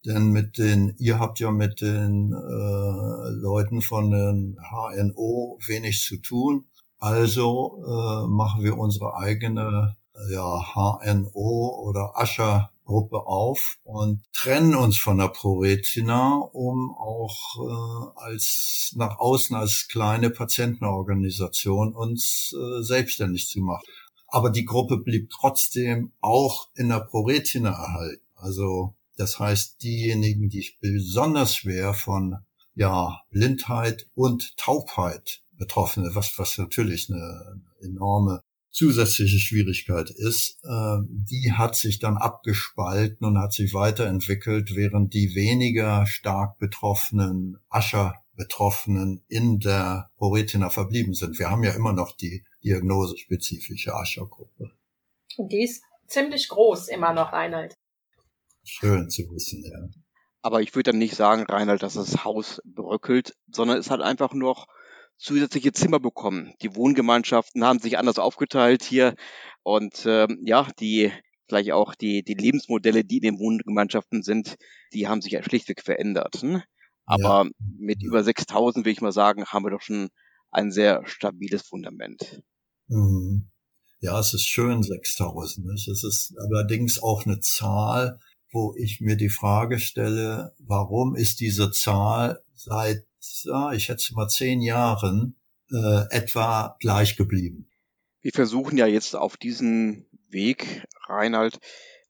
Denn 0.06 0.32
mit 0.32 0.58
den, 0.58 0.96
ihr 1.00 1.20
habt 1.20 1.40
ja 1.40 1.52
mit 1.52 1.82
den 1.82 2.32
äh, 2.32 3.30
Leuten 3.32 3.82
von 3.82 4.12
den 4.12 4.58
HNO 4.70 5.60
wenig 5.66 6.02
zu 6.04 6.18
tun. 6.18 6.66
Also 7.00 7.84
äh, 7.86 8.28
machen 8.28 8.64
wir 8.64 8.78
unsere 8.78 9.16
eigene 9.18 9.98
ja, 10.30 10.62
HNO 10.74 11.84
oder 11.84 12.14
Ascher 12.16 12.72
Gruppe 12.88 13.28
auf 13.28 13.78
und 13.84 14.24
trennen 14.34 14.74
uns 14.74 14.98
von 14.98 15.18
der 15.18 15.28
ProRetina, 15.28 16.38
um 16.54 16.96
auch 16.98 17.38
äh, 17.60 18.22
als 18.22 18.94
nach 18.96 19.20
außen 19.20 19.56
als 19.56 19.88
kleine 19.92 20.30
Patientenorganisation 20.30 21.94
uns 21.94 22.56
äh, 22.56 22.82
selbstständig 22.82 23.48
zu 23.50 23.60
machen. 23.60 23.84
Aber 24.30 24.50
die 24.50 24.66
Gruppe 24.66 24.98
blieb 24.98 25.30
trotzdem 25.30 26.14
auch 26.22 26.70
in 26.76 26.90
der 26.90 27.02
ProRetina 27.02 27.70
erhalten. 27.70 28.26
Also 28.36 28.96
das 29.18 29.40
heißt, 29.40 29.84
diejenigen, 29.84 30.50
die 30.50 30.66
besonders 30.80 31.56
schwer 31.56 31.94
von 31.94 32.38
ja, 32.76 33.20
Blindheit 33.32 34.08
und 34.14 34.56
Taubheit 34.58 35.42
betroffene, 35.58 36.12
was, 36.14 36.38
was 36.38 36.58
natürlich 36.58 37.10
eine 37.10 37.62
enorme 37.82 38.44
zusätzliche 38.70 39.40
Schwierigkeit 39.40 40.10
ist, 40.10 40.60
äh, 40.64 40.98
die 41.08 41.54
hat 41.54 41.76
sich 41.76 42.00
dann 42.00 42.18
abgespalten 42.18 43.26
und 43.26 43.40
hat 43.40 43.54
sich 43.54 43.74
weiterentwickelt, 43.74 44.76
während 44.76 45.14
die 45.14 45.36
weniger 45.36 46.06
stark 46.06 46.58
betroffenen 46.60 47.58
Ascher 47.70 48.14
Betroffenen 48.38 49.26
in 49.28 49.60
der 49.60 50.12
Proretina 50.16 50.70
verblieben 50.70 51.14
sind. 51.14 51.40
Wir 51.40 51.50
haben 51.50 51.64
ja 51.64 51.72
immer 51.72 51.92
noch 51.92 52.16
die 52.16 52.46
diagnosespezifische 52.64 53.94
Aschergruppe. 53.96 54.72
Und 55.38 55.52
die 55.52 55.64
ist 55.64 55.84
ziemlich 56.08 56.48
groß 56.48 56.88
immer 56.88 57.14
noch, 57.14 57.34
Reinhard. 57.34 57.74
Schön 58.64 59.10
zu 59.10 59.24
wissen, 59.32 59.64
ja. 59.66 59.90
Aber 60.44 60.62
ich 60.62 60.74
würde 60.76 60.92
dann 60.92 61.00
nicht 61.00 61.16
sagen, 61.16 61.44
Reinhard, 61.44 61.82
dass 61.82 61.96
das 61.96 62.24
Haus 62.24 62.62
bröckelt, 62.64 63.36
sondern 63.52 63.80
es 63.80 63.90
hat 63.90 64.02
einfach 64.02 64.34
noch 64.34 64.68
zusätzliche 65.18 65.72
Zimmer 65.72 66.00
bekommen. 66.00 66.54
Die 66.62 66.76
Wohngemeinschaften 66.76 67.64
haben 67.64 67.80
sich 67.80 67.98
anders 67.98 68.20
aufgeteilt 68.20 68.84
hier 68.84 69.16
und 69.64 70.06
ähm, 70.06 70.42
ja, 70.46 70.68
die 70.80 71.12
vielleicht 71.48 71.72
auch 71.72 71.96
die, 71.96 72.24
die 72.24 72.34
Lebensmodelle, 72.34 73.04
die 73.04 73.18
in 73.18 73.24
den 73.24 73.40
Wohngemeinschaften 73.40 74.22
sind, 74.22 74.58
die 74.94 75.08
haben 75.08 75.22
sich 75.22 75.32
ja 75.32 75.44
schlichtweg 75.44 75.82
verändert. 75.82 76.42
Hm? 76.42 76.62
Aber 77.06 77.46
ja. 77.46 77.52
mit 77.80 78.04
über 78.04 78.24
6000, 78.24 78.86
will 78.86 78.92
ich 78.92 79.02
mal 79.02 79.14
sagen, 79.14 79.46
haben 79.46 79.66
wir 79.66 79.72
doch 79.72 79.82
schon 79.82 80.10
ein 80.52 80.72
sehr 80.72 81.04
stabiles 81.06 81.62
Fundament. 81.62 82.42
Mhm. 82.88 83.50
Ja, 84.00 84.20
es 84.20 84.34
ist 84.34 84.46
schön 84.46 84.84
6000. 84.84 85.66
Nicht? 85.66 85.88
Es 85.88 86.04
ist 86.04 86.36
allerdings 86.38 87.02
auch 87.02 87.26
eine 87.26 87.40
Zahl, 87.40 88.20
wo 88.52 88.76
ich 88.78 89.02
mir 89.02 89.16
die 89.16 89.30
Frage 89.30 89.80
stelle, 89.80 90.54
warum 90.60 91.16
ist 91.16 91.40
diese 91.40 91.72
Zahl 91.72 92.42
seit 92.54 93.07
ja, 93.44 93.72
ich 93.72 93.86
schätze 93.86 94.14
mal 94.16 94.28
zehn 94.28 94.62
Jahren 94.62 95.36
äh, 95.72 96.06
etwa 96.10 96.76
gleich 96.80 97.18
geblieben. 97.18 97.70
Wir 98.22 98.32
versuchen 98.34 98.78
ja 98.78 98.88
jetzt 98.88 99.16
auf 99.16 99.38
diesen 99.38 100.06
Weg, 100.30 100.86
Reinhard, 101.08 101.60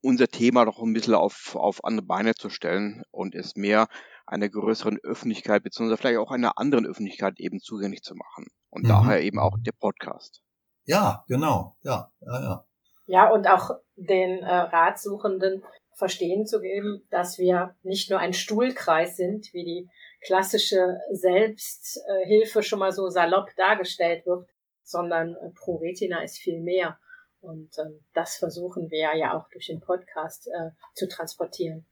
unser 0.02 0.28
Thema 0.28 0.65
doch 0.65 0.82
ein 0.82 0.93
bisschen 0.93 1.15
auf, 1.15 1.56
auf 1.56 1.84
andere 1.84 2.06
Beine 2.06 2.34
zu 2.36 2.50
stellen 2.50 3.04
und 3.12 3.36
es 3.36 3.56
mehr 3.56 3.88
einer 4.26 4.50
größeren 4.50 5.00
Öffentlichkeit 5.04 5.63
beziehungsweise 5.63 5.98
vielleicht 5.98 6.20
auch 6.20 6.32
einer 6.32 6.58
anderen 6.58 6.86
Öffentlichkeit 6.86 7.39
eben 7.39 7.60
zugänglich 7.60 8.04
zu 8.04 8.15
machen. 8.15 8.48
Und 8.70 8.84
mhm. 8.84 8.89
daher 8.89 9.22
eben 9.22 9.39
auch 9.39 9.58
der 9.60 9.72
Podcast. 9.72 10.41
Ja, 10.86 11.24
genau. 11.28 11.76
Ja, 11.84 12.12
ja, 12.22 12.41
ja. 12.41 12.65
Ja, 13.08 13.30
und 13.32 13.48
auch 13.48 13.72
den 13.96 14.39
äh, 14.39 14.54
Ratsuchenden 14.54 15.63
verstehen 15.96 16.46
zu 16.46 16.60
geben, 16.60 17.08
dass 17.10 17.38
wir 17.38 17.76
nicht 17.84 18.10
nur 18.10 18.20
ein 18.20 18.34
Stuhlkreis 18.34 19.15
sind, 19.15 19.48
wie 19.54 19.63
die 19.63 19.89
klassische 20.22 21.00
Selbsthilfe 21.12 22.64
schon 22.64 22.80
mal 22.80 22.92
so 22.92 23.10
salopp 23.10 23.50
dargestellt 23.56 24.26
wird, 24.26 24.48
sondern 24.84 25.36
äh, 25.36 25.50
ProRetina 25.52 26.24
ist 26.24 26.38
viel 26.38 26.60
mehr. 26.60 27.00
Und 27.42 27.78
ähm, 27.78 28.00
das 28.14 28.38
versuchen 28.38 28.90
wir 28.90 29.16
ja 29.16 29.38
auch 29.38 29.50
durch 29.50 29.68
den 29.68 29.80
Podcast 29.80 30.48
äh, 30.48 30.72
zu 30.96 31.08
transportieren. 31.08 31.86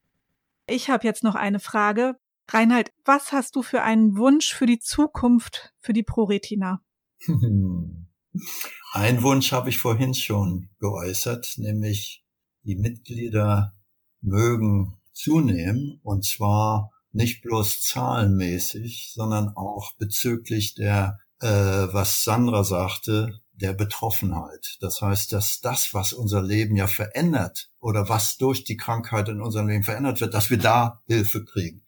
Ich 0.68 0.90
habe 0.90 1.06
jetzt 1.06 1.24
noch 1.24 1.36
eine 1.36 1.60
Frage. 1.60 2.16
Reinhard, 2.50 2.92
was 3.06 3.32
hast 3.32 3.56
du 3.56 3.62
für 3.62 3.82
einen 3.82 4.18
Wunsch 4.18 4.54
für 4.54 4.66
die 4.66 4.80
Zukunft 4.80 5.74
für 5.80 5.94
die 5.94 6.04
ProRetina? 6.04 6.82
Ein 8.94 9.24
Wunsch 9.24 9.52
habe 9.52 9.70
ich 9.70 9.78
vorhin 9.78 10.14
schon 10.14 10.70
geäußert, 10.80 11.56
nämlich 11.58 12.26
die 12.64 12.76
Mitglieder 12.76 13.74
mögen 14.22 14.98
zunehmen 15.14 16.00
und 16.04 16.26
zwar 16.26 16.92
nicht 17.15 17.41
bloß 17.41 17.82
zahlenmäßig, 17.82 19.12
sondern 19.13 19.56
auch 19.56 19.93
bezüglich 19.97 20.75
der, 20.75 21.17
äh, 21.39 21.47
was 21.47 22.23
Sandra 22.23 22.63
sagte, 22.63 23.39
der 23.54 23.73
Betroffenheit. 23.73 24.78
Das 24.82 25.01
heißt, 25.01 25.32
dass 25.32 25.62
das, 25.62 25.93
was 25.93 26.12
unser 26.12 26.43
Leben 26.43 26.75
ja 26.75 26.88
verändert 26.88 27.69
oder 27.80 28.10
was 28.10 28.36
durch 28.36 28.65
die 28.65 28.75
Krankheit 28.75 29.30
in 29.30 29.41
unserem 29.41 29.69
Leben 29.69 29.86
verändert 29.86 30.19
wird, 30.19 30.34
dass 30.34 30.49
wir 30.49 30.58
da 30.58 31.01
Hilfe 31.08 31.45
kriegen. 31.45 31.86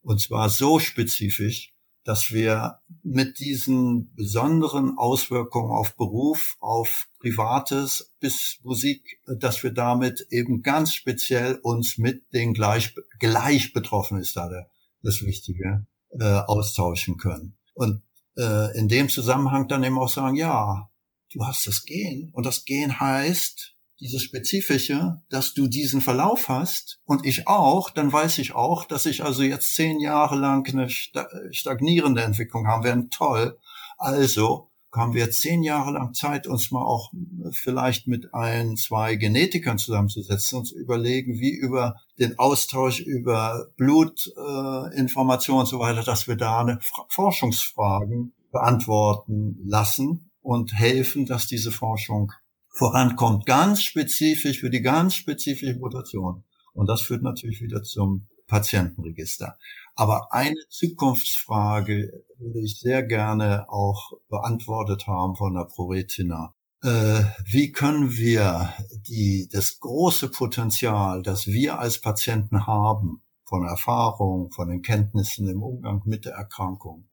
Und 0.00 0.22
zwar 0.22 0.48
so 0.48 0.78
spezifisch, 0.78 1.74
dass 2.04 2.32
wir 2.32 2.80
mit 3.02 3.38
diesen 3.38 4.14
besonderen 4.14 4.96
Auswirkungen 4.96 5.70
auf 5.70 5.96
Beruf, 5.96 6.56
auf 6.60 7.08
Privates 7.20 8.12
bis 8.20 8.58
Musik, 8.62 9.20
dass 9.38 9.62
wir 9.62 9.72
damit 9.72 10.26
eben 10.30 10.62
ganz 10.62 10.94
speziell 10.94 11.58
uns 11.62 11.98
mit 11.98 12.32
den 12.32 12.54
gleich, 12.54 12.94
gleich 13.18 13.72
Betroffenen 13.72 14.22
ist 14.22 14.36
da 14.36 14.48
der, 14.48 14.70
das 15.02 15.22
Wichtige, 15.22 15.86
äh, 16.18 16.24
austauschen 16.24 17.18
können. 17.18 17.56
Und 17.74 18.02
äh, 18.36 18.76
in 18.78 18.88
dem 18.88 19.08
Zusammenhang 19.08 19.68
dann 19.68 19.84
eben 19.84 19.98
auch 19.98 20.08
sagen, 20.08 20.36
ja, 20.36 20.90
du 21.32 21.46
hast 21.46 21.66
das 21.66 21.84
Gen 21.84 22.30
und 22.32 22.46
das 22.46 22.64
Gen 22.64 22.98
heißt, 22.98 23.76
dieses 24.00 24.22
Spezifische, 24.22 25.22
dass 25.28 25.54
du 25.54 25.68
diesen 25.68 26.00
Verlauf 26.00 26.48
hast 26.48 27.00
und 27.04 27.26
ich 27.26 27.46
auch, 27.46 27.90
dann 27.90 28.12
weiß 28.12 28.38
ich 28.38 28.54
auch, 28.54 28.84
dass 28.84 29.06
ich 29.06 29.22
also 29.22 29.42
jetzt 29.42 29.74
zehn 29.74 30.00
Jahre 30.00 30.36
lang 30.36 30.66
eine 30.68 30.88
stagnierende 30.88 32.22
Entwicklung 32.22 32.66
haben 32.66 32.84
werden. 32.84 33.10
Toll. 33.10 33.58
Also 33.98 34.70
haben 34.92 35.14
wir 35.14 35.30
zehn 35.30 35.62
Jahre 35.62 35.92
lang 35.92 36.14
Zeit, 36.14 36.46
uns 36.46 36.70
mal 36.72 36.82
auch 36.82 37.12
vielleicht 37.52 38.08
mit 38.08 38.34
ein, 38.34 38.76
zwei 38.76 39.14
Genetikern 39.16 39.78
zusammenzusetzen 39.78 40.58
und 40.58 40.64
zu 40.64 40.76
überlegen, 40.76 41.38
wie 41.38 41.54
über 41.54 41.96
den 42.18 42.38
Austausch 42.38 43.00
über 43.00 43.68
Blutinformation 43.76 45.56
äh, 45.56 45.60
und 45.60 45.66
so 45.66 45.78
weiter, 45.78 46.02
dass 46.02 46.26
wir 46.26 46.36
da 46.36 46.60
eine 46.60 46.80
Forschungsfragen 47.08 48.32
beantworten 48.50 49.58
lassen 49.64 50.30
und 50.40 50.72
helfen, 50.74 51.26
dass 51.26 51.46
diese 51.46 51.70
Forschung 51.70 52.32
vorankommt, 52.70 53.46
ganz 53.46 53.82
spezifisch 53.82 54.60
für 54.60 54.70
die 54.70 54.82
ganz 54.82 55.14
spezifische 55.14 55.78
Mutation. 55.78 56.44
Und 56.72 56.88
das 56.88 57.02
führt 57.02 57.22
natürlich 57.22 57.60
wieder 57.60 57.82
zum 57.82 58.28
Patientenregister. 58.46 59.58
Aber 59.94 60.32
eine 60.32 60.60
Zukunftsfrage 60.68 62.24
würde 62.38 62.60
ich 62.60 62.80
sehr 62.80 63.02
gerne 63.02 63.66
auch 63.68 64.12
beantwortet 64.28 65.06
haben 65.06 65.36
von 65.36 65.54
der 65.54 65.64
ProRetina. 65.64 66.54
Äh, 66.82 67.24
wie 67.44 67.72
können 67.72 68.16
wir 68.16 68.72
die, 69.08 69.48
das 69.52 69.78
große 69.80 70.30
Potenzial, 70.30 71.22
das 71.22 71.46
wir 71.46 71.78
als 71.78 72.00
Patienten 72.00 72.66
haben, 72.66 73.22
von 73.44 73.66
Erfahrung, 73.66 74.50
von 74.52 74.68
den 74.68 74.80
Kenntnissen 74.80 75.48
im 75.48 75.62
Umgang 75.62 76.02
mit 76.06 76.24
der 76.24 76.34
Erkrankung, 76.34 77.08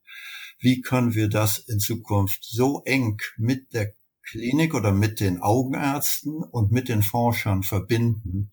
wie 0.59 0.81
können 0.81 1.13
wir 1.13 1.29
das 1.29 1.57
in 1.57 1.79
Zukunft 1.79 2.43
so 2.43 2.83
eng 2.85 3.19
mit 3.37 3.73
der 3.73 3.93
Klinik 4.29 4.73
oder 4.73 4.91
mit 4.91 5.19
den 5.19 5.39
Augenärzten 5.41 6.43
und 6.43 6.71
mit 6.71 6.89
den 6.89 7.03
Forschern 7.03 7.61
verbinden, 7.63 8.51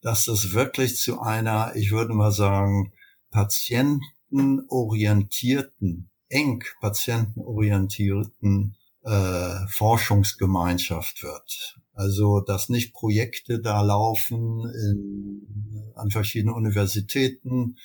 dass 0.00 0.24
das 0.24 0.52
wirklich 0.52 0.96
zu 0.96 1.20
einer, 1.20 1.76
ich 1.76 1.92
würde 1.92 2.14
mal 2.14 2.32
sagen, 2.32 2.92
patientenorientierten, 3.30 6.10
eng 6.28 6.64
patientenorientierten 6.80 8.76
äh, 9.02 9.66
Forschungsgemeinschaft 9.68 11.22
wird. 11.22 11.78
Also, 11.92 12.40
dass 12.40 12.68
nicht 12.68 12.92
Projekte 12.94 13.60
da 13.60 13.82
laufen 13.82 14.64
in, 14.64 15.92
an 15.96 16.10
verschiedenen 16.10 16.54
Universitäten 16.54 17.76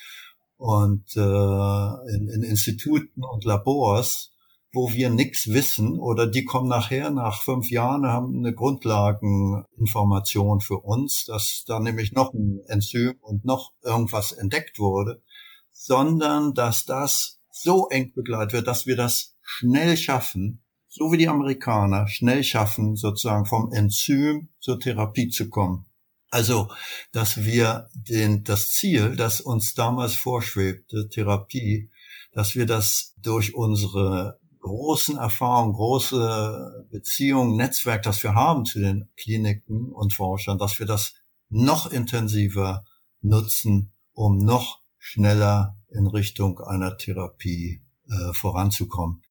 und 0.58 1.16
äh, 1.18 2.16
in, 2.16 2.30
in 2.30 2.44
Instituten 2.44 3.24
und 3.24 3.44
Labors, 3.44 4.32
wo 4.76 4.92
wir 4.92 5.10
nichts 5.10 5.48
wissen 5.48 6.00
oder 6.00 6.28
die 6.28 6.44
kommen 6.44 6.68
nachher 6.68 7.10
nach 7.10 7.42
fünf 7.42 7.72
Jahren 7.72 8.06
haben 8.06 8.38
eine 8.38 8.54
Grundlageninformation 8.54 10.60
für 10.60 10.80
uns, 10.80 11.24
dass 11.26 11.64
da 11.66 11.80
nämlich 11.80 12.12
noch 12.12 12.34
ein 12.34 12.60
Enzym 12.68 13.16
und 13.22 13.46
noch 13.46 13.72
irgendwas 13.82 14.34
entdeckt 14.34 14.78
wurde, 14.78 15.24
sondern 15.72 16.54
dass 16.54 16.84
das 16.84 17.40
so 17.50 17.88
eng 17.88 18.12
begleitet 18.14 18.52
wird, 18.52 18.68
dass 18.68 18.86
wir 18.86 18.98
das 18.98 19.38
schnell 19.42 19.96
schaffen, 19.96 20.62
so 20.90 21.10
wie 21.12 21.18
die 21.18 21.30
Amerikaner 21.30 22.10
schnell 22.10 22.44
schaffen, 22.44 22.98
sozusagen 22.98 23.46
vom 23.46 23.72
Enzym 23.72 24.50
zur 24.60 24.78
Therapie 24.80 25.30
zu 25.30 25.50
kommen. 25.50 25.86
Also, 26.32 26.70
dass 27.14 27.46
wir 27.46 27.88
den, 27.94 28.44
das 28.44 28.72
Ziel, 28.72 29.16
das 29.16 29.40
uns 29.40 29.74
damals 29.74 30.16
vorschwebte, 30.16 31.08
Therapie, 31.08 31.90
dass 32.34 32.56
wir 32.56 32.66
das 32.66 33.14
durch 33.22 33.56
unsere 33.56 34.38
großen 34.66 35.18
Erfahrung, 35.18 35.74
große 35.74 36.88
Beziehung, 36.90 37.56
Netzwerk, 37.56 38.02
das 38.02 38.24
wir 38.24 38.34
haben 38.34 38.66
zu 38.66 38.80
den 38.80 39.08
Kliniken 39.16 39.92
und 39.92 40.12
Forschern, 40.12 40.58
dass 40.58 40.80
wir 40.80 40.88
das 40.88 41.14
noch 41.50 41.92
intensiver 41.92 42.84
nutzen, 43.22 43.94
um 44.14 44.40
noch 44.40 44.82
schneller 44.98 45.78
in 45.90 46.08
Richtung 46.08 46.60
einer 46.60 46.98
Therapie 46.98 47.84
äh, 48.10 48.34
voranzukommen. 48.34 49.22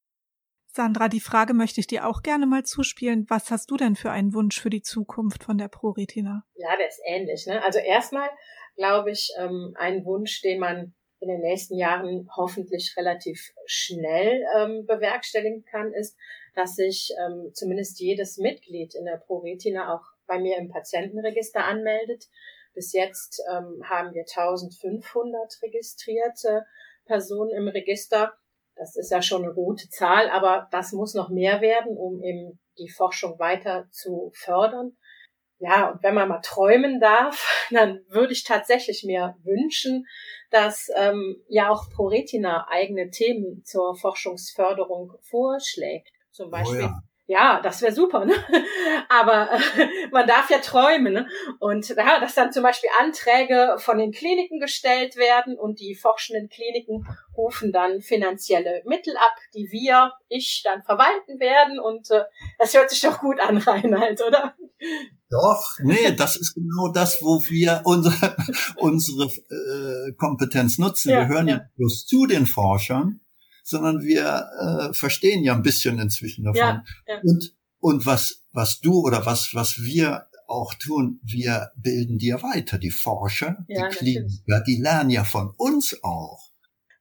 Sandra, 0.69 1.09
die 1.09 1.21
Frage 1.21 1.53
möchte 1.53 1.81
ich 1.81 1.89
dir 1.89 2.07
auch 2.07 2.23
gerne 2.23 2.47
mal 2.47 2.65
zuspielen. 2.65 3.27
Was 3.29 3.51
hast 3.51 3.73
du 3.73 3.77
denn 3.77 3.97
für 3.97 4.13
einen 4.13 4.35
Wunsch 4.35 4.61
für 4.61 4.71
die 4.71 4.83
Zukunft 4.83 5.43
von 5.43 5.59
der 5.59 5.69
ProRetina? 5.69 6.45
Ja, 6.55 6.77
der 6.79 6.89
ist 6.89 7.01
ähnlich. 7.09 7.47
Ne? 7.47 7.61
Also 7.65 7.81
erstmal 7.81 8.29
glaube 8.77 9.11
ich, 9.11 9.31
ähm, 9.41 9.75
ein 9.77 10.05
Wunsch, 10.05 10.43
den 10.43 10.61
man 10.61 10.95
in 11.25 11.31
den 11.31 11.41
nächsten 11.41 11.77
Jahren 11.77 12.29
hoffentlich 12.37 12.95
relativ 12.97 13.53
schnell 13.65 14.45
ähm, 14.59 14.85
bewerkstelligen 14.87 15.65
kann, 15.65 15.93
ist, 15.93 16.17
dass 16.55 16.77
sich 16.77 17.11
ähm, 17.25 17.51
zumindest 17.55 17.99
jedes 17.99 18.37
Mitglied 18.37 18.95
in 18.95 19.07
der 19.07 19.17
ProRetina 19.17 19.95
auch 19.95 20.05
bei 20.27 20.39
mir 20.39 20.59
im 20.59 20.69
Patientenregister 20.69 21.65
anmeldet. 21.65 22.27
Bis 22.75 22.93
jetzt 22.93 23.43
ähm, 23.51 23.83
haben 23.89 24.13
wir 24.13 24.23
1500 24.23 25.63
registrierte 25.63 26.67
Personen 27.07 27.51
im 27.51 27.69
Register. 27.69 28.35
Das 28.77 28.97
ist 28.97 29.11
ja 29.11 29.23
schon 29.23 29.45
eine 29.45 29.55
gute 29.55 29.89
Zahl, 29.89 30.29
aber 30.29 30.69
das 30.73 30.93
muss 30.93 31.15
noch 31.15 31.31
mehr 31.31 31.61
werden, 31.63 31.97
um 31.97 32.23
eben 32.23 32.61
die 32.79 32.91
Forschung 32.91 33.39
weiter 33.39 33.89
zu 33.91 34.31
fördern. 34.35 34.97
Ja, 35.67 35.89
und 35.89 36.03
wenn 36.03 36.15
man 36.15 36.29
mal 36.29 36.41
träumen 36.41 37.01
darf, 37.01 37.67
dann 37.71 38.01
würde 38.09 38.35
ich 38.35 38.45
tatsächlich 38.45 39.03
mir 39.05 39.35
wünschen, 39.45 40.07
dass 40.51 40.89
ähm, 40.95 41.43
ja 41.49 41.71
auch 41.71 41.89
ProRetina 41.89 42.67
eigene 42.69 43.09
Themen 43.11 43.65
zur 43.65 43.97
Forschungsförderung 43.97 45.15
vorschlägt. 45.23 46.11
Zum 46.33 46.49
oh 46.49 46.51
Beispiel 46.51 46.81
oh 46.81 46.83
ja. 46.83 47.03
Ja, 47.27 47.61
das 47.63 47.81
wäre 47.81 47.93
super, 47.93 48.27
ne? 48.27 48.35
Aber 49.09 49.51
äh, 49.51 49.87
man 50.13 50.27
darf 50.27 50.51
ja 50.51 50.59
träumen, 50.59 51.15
ne? 51.15 51.27
Und 51.59 51.89
ja, 51.89 52.21
dass 52.21 52.35
dann 52.35 52.53
zum 52.53 52.63
Beispiel 52.63 52.91
Anträge 53.01 53.77
von 53.79 53.97
den 53.97 54.13
Kliniken 54.13 54.61
gestellt 54.61 55.17
werden 55.17 55.59
und 55.59 55.81
die 55.81 55.95
forschenden 55.95 56.51
Kliniken 56.51 57.07
rufen 57.35 57.73
dann 57.73 58.03
finanzielle 58.03 58.83
Mittel 58.85 59.17
ab, 59.17 59.37
die 59.55 59.69
wir, 59.71 60.13
ich, 60.29 60.61
dann 60.65 60.83
verwalten 60.83 61.41
werden. 61.41 61.81
Und 61.81 62.11
äh, 62.11 62.25
das 62.59 62.75
hört 62.75 62.91
sich 62.91 63.01
doch 63.01 63.19
gut 63.21 63.41
an, 63.41 63.57
Reinhard, 63.67 64.21
oder? 64.21 64.55
Doch, 65.31 65.79
nee, 65.83 66.13
das 66.17 66.37
ist 66.37 66.55
genau 66.55 66.93
das, 66.93 67.19
wo 67.21 67.43
wir 67.49 67.83
unsere, 67.85 68.37
unsere 68.77 69.25
äh, 69.27 70.13
Kompetenz 70.13 70.79
nutzen. 70.79 71.11
Ja, 71.11 71.21
wir 71.21 71.29
hören 71.29 71.49
ja. 71.49 71.57
ja 71.57 71.65
bloß 71.77 72.07
zu 72.07 72.27
den 72.27 72.47
Forschern 72.47 73.21
sondern 73.65 74.03
wir 74.03 74.45
äh, 74.61 74.95
verstehen 74.95 75.43
ja 75.43 75.55
ein 75.55 75.63
bisschen 75.63 75.99
inzwischen 75.99 76.45
davon. 76.45 76.59
Ja, 76.59 76.85
ja. 77.09 77.21
Und, 77.23 77.57
und 77.81 78.07
was, 78.07 78.45
was 78.53 78.81
du 78.81 79.01
oder 79.01 79.27
was, 79.27 79.55
was 79.55 79.83
wir 79.83 80.27
auch 80.47 80.75
tun, 80.75 81.21
wir 81.25 81.71
bilden 81.77 82.19
dir 82.19 82.43
weiter. 82.43 82.79
Die 82.79 82.91
Forscher, 82.91 83.65
ja, 83.67 83.89
die 83.89 83.97
Kliniker, 83.97 84.61
die 84.67 84.77
lernen 84.77 85.11
ja 85.11 85.25
von 85.25 85.53
uns 85.57 85.99
auch. 86.03 86.51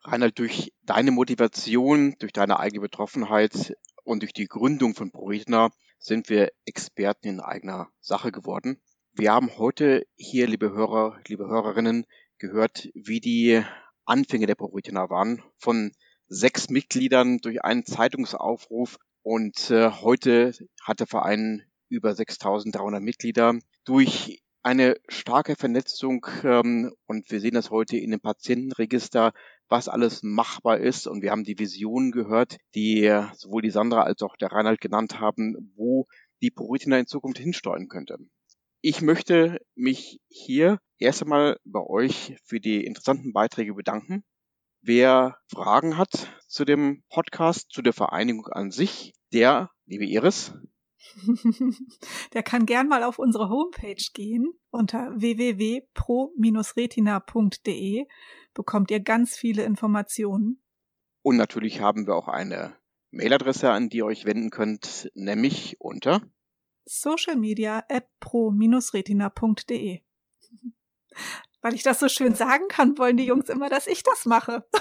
Reinhard, 0.06 0.40
durch 0.40 0.74
deine 0.84 1.12
Motivation, 1.12 2.16
durch 2.20 2.32
deine 2.32 2.60
eigene 2.60 2.82
Betroffenheit 2.82 3.76
und 4.04 4.22
durch 4.22 4.34
die 4.34 4.48
Gründung 4.48 4.96
von 4.96 5.12
ProRetina 5.12 5.70
sind 6.04 6.30
wir 6.30 6.52
Experten 6.66 7.30
in 7.30 7.40
eigener 7.40 7.88
Sache 8.02 8.32
geworden. 8.32 8.78
Wir 9.14 9.32
haben 9.32 9.58
heute 9.58 10.06
hier, 10.16 10.48
liebe 10.48 10.72
Hörer, 10.72 11.18
liebe 11.28 11.48
Hörerinnen, 11.48 12.06
gehört, 12.40 12.90
wie 12.94 13.22
die 13.22 13.64
Anfänge 14.06 14.46
der 14.46 14.56
ProRetina 14.56 15.10
waren. 15.10 15.42
Von 15.58 15.94
sechs 16.28 16.70
Mitgliedern 16.70 17.38
durch 17.38 17.64
einen 17.64 17.86
Zeitungsaufruf 17.86 18.98
und 19.22 19.72
äh, 19.72 19.92
heute 19.92 20.52
hat 20.82 21.00
der 21.00 21.08
Verein 21.08 21.64
über 21.88 22.14
6300 22.14 23.02
Mitglieder. 23.02 23.58
Durch 23.86 24.44
eine 24.62 24.98
starke 25.08 25.56
Vernetzung 25.56 26.26
ähm, 26.44 26.94
und 27.06 27.32
wir 27.32 27.40
sehen 27.40 27.54
das 27.54 27.70
heute 27.70 27.96
in 27.98 28.12
dem 28.12 28.20
Patientenregister, 28.20 29.32
was 29.70 29.88
alles 29.88 30.24
machbar 30.24 30.80
ist 30.80 31.08
und 31.08 31.22
wir 31.22 31.32
haben 31.32 31.44
die 31.44 31.58
Visionen 31.58 32.12
gehört, 32.12 32.58
die 32.76 33.10
sowohl 33.36 33.62
die 33.62 33.72
Sandra 33.72 34.04
als 34.04 34.22
auch 34.22 34.36
der 34.38 34.52
Reinhard 34.52 34.82
genannt 34.82 35.20
haben, 35.20 35.72
wo 35.76 36.08
die 36.42 36.52
ProRetina 36.52 37.00
in 37.00 37.08
Zukunft 37.08 37.40
hinsteuern 37.40 37.88
könnte. 37.88 38.18
Ich 38.82 39.02
möchte 39.02 39.60
mich 39.76 40.20
hier 40.28 40.80
erst 40.98 41.24
einmal 41.24 41.58
bei 41.64 41.80
euch 41.80 42.36
für 42.44 42.60
die 42.60 42.86
interessanten 42.86 43.32
Beiträge 43.32 43.74
bedanken. 43.74 44.24
Wer 44.82 45.38
Fragen 45.48 45.98
hat 45.98 46.28
zu 46.48 46.66
dem 46.66 47.04
Podcast, 47.10 47.72
zu 47.72 47.82
der 47.82 47.94
Vereinigung 47.94 48.48
an 48.48 48.72
sich, 48.72 49.14
der, 49.32 49.72
liebe 49.86 50.06
Iris, 50.06 50.54
der 52.34 52.44
kann 52.44 52.66
gern 52.66 52.88
mal 52.88 53.04
auf 53.04 53.20
unsere 53.20 53.50
Homepage 53.50 54.04
gehen. 54.14 54.54
Unter 54.72 55.12
www.pro-retina.de 55.16 58.08
bekommt 58.54 58.92
ihr 58.92 59.00
ganz 59.00 59.36
viele 59.36 59.64
Informationen. 59.64 60.62
Und 61.22 61.38
natürlich 61.38 61.82
haben 61.82 62.08
wir 62.08 62.16
auch 62.16 62.28
eine 62.28 62.76
Mailadresse, 63.12 63.72
an 63.72 63.90
die 63.90 63.98
ihr 63.98 64.06
euch 64.06 64.26
wenden 64.26 64.50
könnt, 64.50 65.12
nämlich 65.16 65.80
unter 65.80 66.22
socialmedia 66.86 67.84
at 67.90 68.08
pro-retina.de. 68.20 70.02
Weil 71.62 71.76
ich 71.76 71.84
das 71.84 72.00
so 72.00 72.10
schön 72.10 72.36
sagen 72.36 72.68
kann, 72.68 72.98
wollen 72.98 73.16
die 73.16 73.26
Jungs 73.26 73.48
immer, 73.48 73.70
dass 73.70 73.88
ich 73.88 74.04
das 74.04 74.26
mache. 74.26 74.68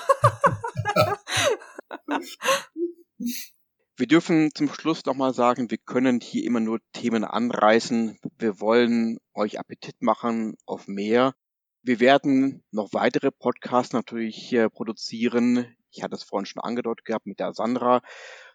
Wir 3.96 4.06
dürfen 4.08 4.50
zum 4.54 4.68
Schluss 4.72 5.04
nochmal 5.04 5.34
sagen, 5.34 5.70
wir 5.70 5.76
können 5.78 6.20
hier 6.20 6.44
immer 6.44 6.60
nur 6.60 6.80
Themen 6.92 7.24
anreißen. 7.24 8.18
Wir 8.38 8.58
wollen 8.58 9.18
euch 9.34 9.60
Appetit 9.60 10.00
machen 10.00 10.56
auf 10.64 10.88
mehr. 10.88 11.34
Wir 11.84 11.98
werden 11.98 12.62
noch 12.70 12.92
weitere 12.92 13.32
Podcasts 13.32 13.92
natürlich 13.92 14.56
produzieren. 14.72 15.74
Ich 15.90 16.04
hatte 16.04 16.14
es 16.14 16.22
vorhin 16.22 16.46
schon 16.46 16.62
angedeutet 16.62 17.04
gehabt 17.04 17.26
mit 17.26 17.40
der 17.40 17.54
Sandra 17.54 18.02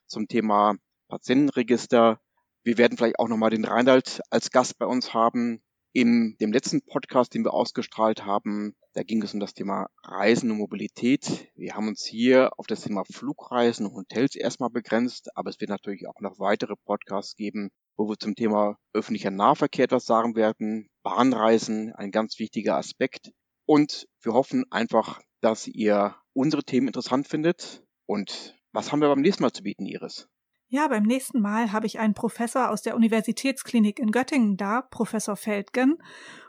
zum 0.06 0.30
Thema 0.30 0.76
Patientenregister. 1.10 2.22
Wir 2.64 2.78
werden 2.78 2.98
vielleicht 2.98 3.20
auch 3.20 3.28
nochmal 3.28 3.50
den 3.50 3.66
Reinhard 3.66 4.22
als 4.30 4.50
Gast 4.52 4.80
bei 4.80 4.86
uns 4.86 5.14
haben. 5.14 5.62
In 5.92 6.38
dem 6.40 6.54
letzten 6.54 6.82
Podcast, 6.86 7.34
den 7.34 7.44
wir 7.44 7.54
ausgestrahlt 7.54 8.24
haben, 8.24 8.78
da 8.94 9.04
ging 9.04 9.22
es 9.22 9.34
um 9.34 9.42
das 9.42 9.54
Thema 9.54 9.90
Reisen 10.04 10.50
und 10.52 10.60
Mobilität. 10.60 11.52
Wir 11.56 11.76
haben 11.76 11.90
uns 11.90 12.06
hier 12.06 12.52
auf 12.58 12.66
das 12.66 12.84
Thema 12.84 13.04
Flugreisen 13.12 13.88
und 13.88 13.94
Hotels 13.94 14.36
erstmal 14.36 14.70
begrenzt, 14.70 15.36
aber 15.36 15.50
es 15.50 15.60
wird 15.60 15.70
natürlich 15.70 16.08
auch 16.08 16.22
noch 16.22 16.40
weitere 16.40 16.76
Podcasts 16.78 17.36
geben, 17.36 17.72
wo 17.98 18.08
wir 18.08 18.18
zum 18.18 18.36
Thema 18.36 18.78
öffentlicher 18.94 19.32
Nahverkehr 19.32 19.86
etwas 19.86 20.06
sagen 20.06 20.36
werden, 20.36 20.88
Bahnreisen, 21.04 21.94
ein 21.94 22.12
ganz 22.12 22.40
wichtiger 22.40 22.78
Aspekt. 22.78 23.32
Und 23.66 24.08
wir 24.22 24.34
hoffen 24.34 24.66
einfach, 24.70 25.22
dass 25.42 25.68
ihr 25.68 26.16
unsere 26.34 26.64
Themen 26.64 26.88
interessant 26.88 27.28
findet. 27.28 27.84
Und 28.06 28.56
was 28.72 28.92
haben 28.92 29.02
wir 29.02 29.10
beim 29.10 29.22
nächsten 29.22 29.44
Mal 29.44 29.52
zu 29.52 29.64
bieten, 29.64 29.86
Iris? 29.86 30.28
Ja, 30.70 30.88
beim 30.90 31.04
nächsten 31.04 31.40
Mal 31.40 31.72
habe 31.72 31.86
ich 31.86 31.98
einen 32.00 32.14
Professor 32.14 32.70
aus 32.70 32.82
der 32.82 32.96
Universitätsklinik 32.96 34.00
in 34.00 34.12
Göttingen 34.12 34.58
da, 34.58 34.82
Professor 34.82 35.38
Feldgen, 35.38 35.98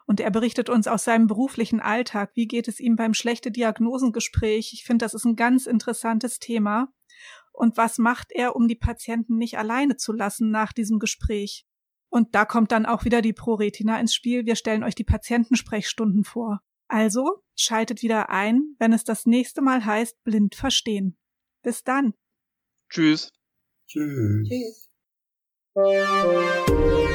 und 0.07 0.21
er 0.21 0.31
berichtet 0.31 0.71
uns 0.71 0.89
aus 0.89 1.05
seinem 1.05 1.27
beruflichen 1.27 1.81
Alltag, 1.81 2.31
wie 2.35 2.47
geht 2.47 2.67
es 2.67 2.81
ihm 2.81 2.97
beim 2.97 3.15
schlechte 3.15 3.51
Diagnosengespräch. 3.51 4.73
Ich 4.73 4.85
finde, 4.85 5.05
das 5.05 5.15
ist 5.15 5.25
ein 5.25 5.37
ganz 5.37 5.67
interessantes 5.67 6.39
Thema. 6.39 6.89
Und 7.59 7.77
was 7.77 7.99
macht 7.99 8.31
er, 8.31 8.55
um 8.55 8.69
die 8.69 8.77
Patienten 8.77 9.37
nicht 9.37 9.59
alleine 9.59 9.97
zu 9.97 10.13
lassen 10.13 10.53
nach 10.53 10.73
diesem 10.73 11.01
Gespräch? 11.01 11.67
Und 12.09 12.37
da 12.37 12.45
kommt 12.45 12.71
dann 12.71 12.87
auch 12.87 13.05
wieder 13.05 13.21
die 13.21 13.33
ProRetina 13.33 13.99
ins 13.99 14.15
Spiel. 14.15 14.47
Wir 14.47 14.55
stellen 14.55 14.85
euch 14.85 14.95
die 14.95 15.03
Patientensprechstunden 15.03 16.23
vor. 16.23 16.61
Also 16.87 17.43
schaltet 17.57 18.03
wieder 18.03 18.31
ein, 18.31 18.77
wenn 18.79 18.93
es 18.93 19.03
das 19.03 19.27
nächste 19.27 19.61
Mal 19.61 19.85
heißt 19.85 20.23
blind 20.23 20.55
verstehen. 20.55 21.19
Bis 21.63 21.83
dann. 21.83 22.15
Tschüss. 22.89 23.33
Tschüss. 23.89 24.89
Tschüss. 25.75 27.08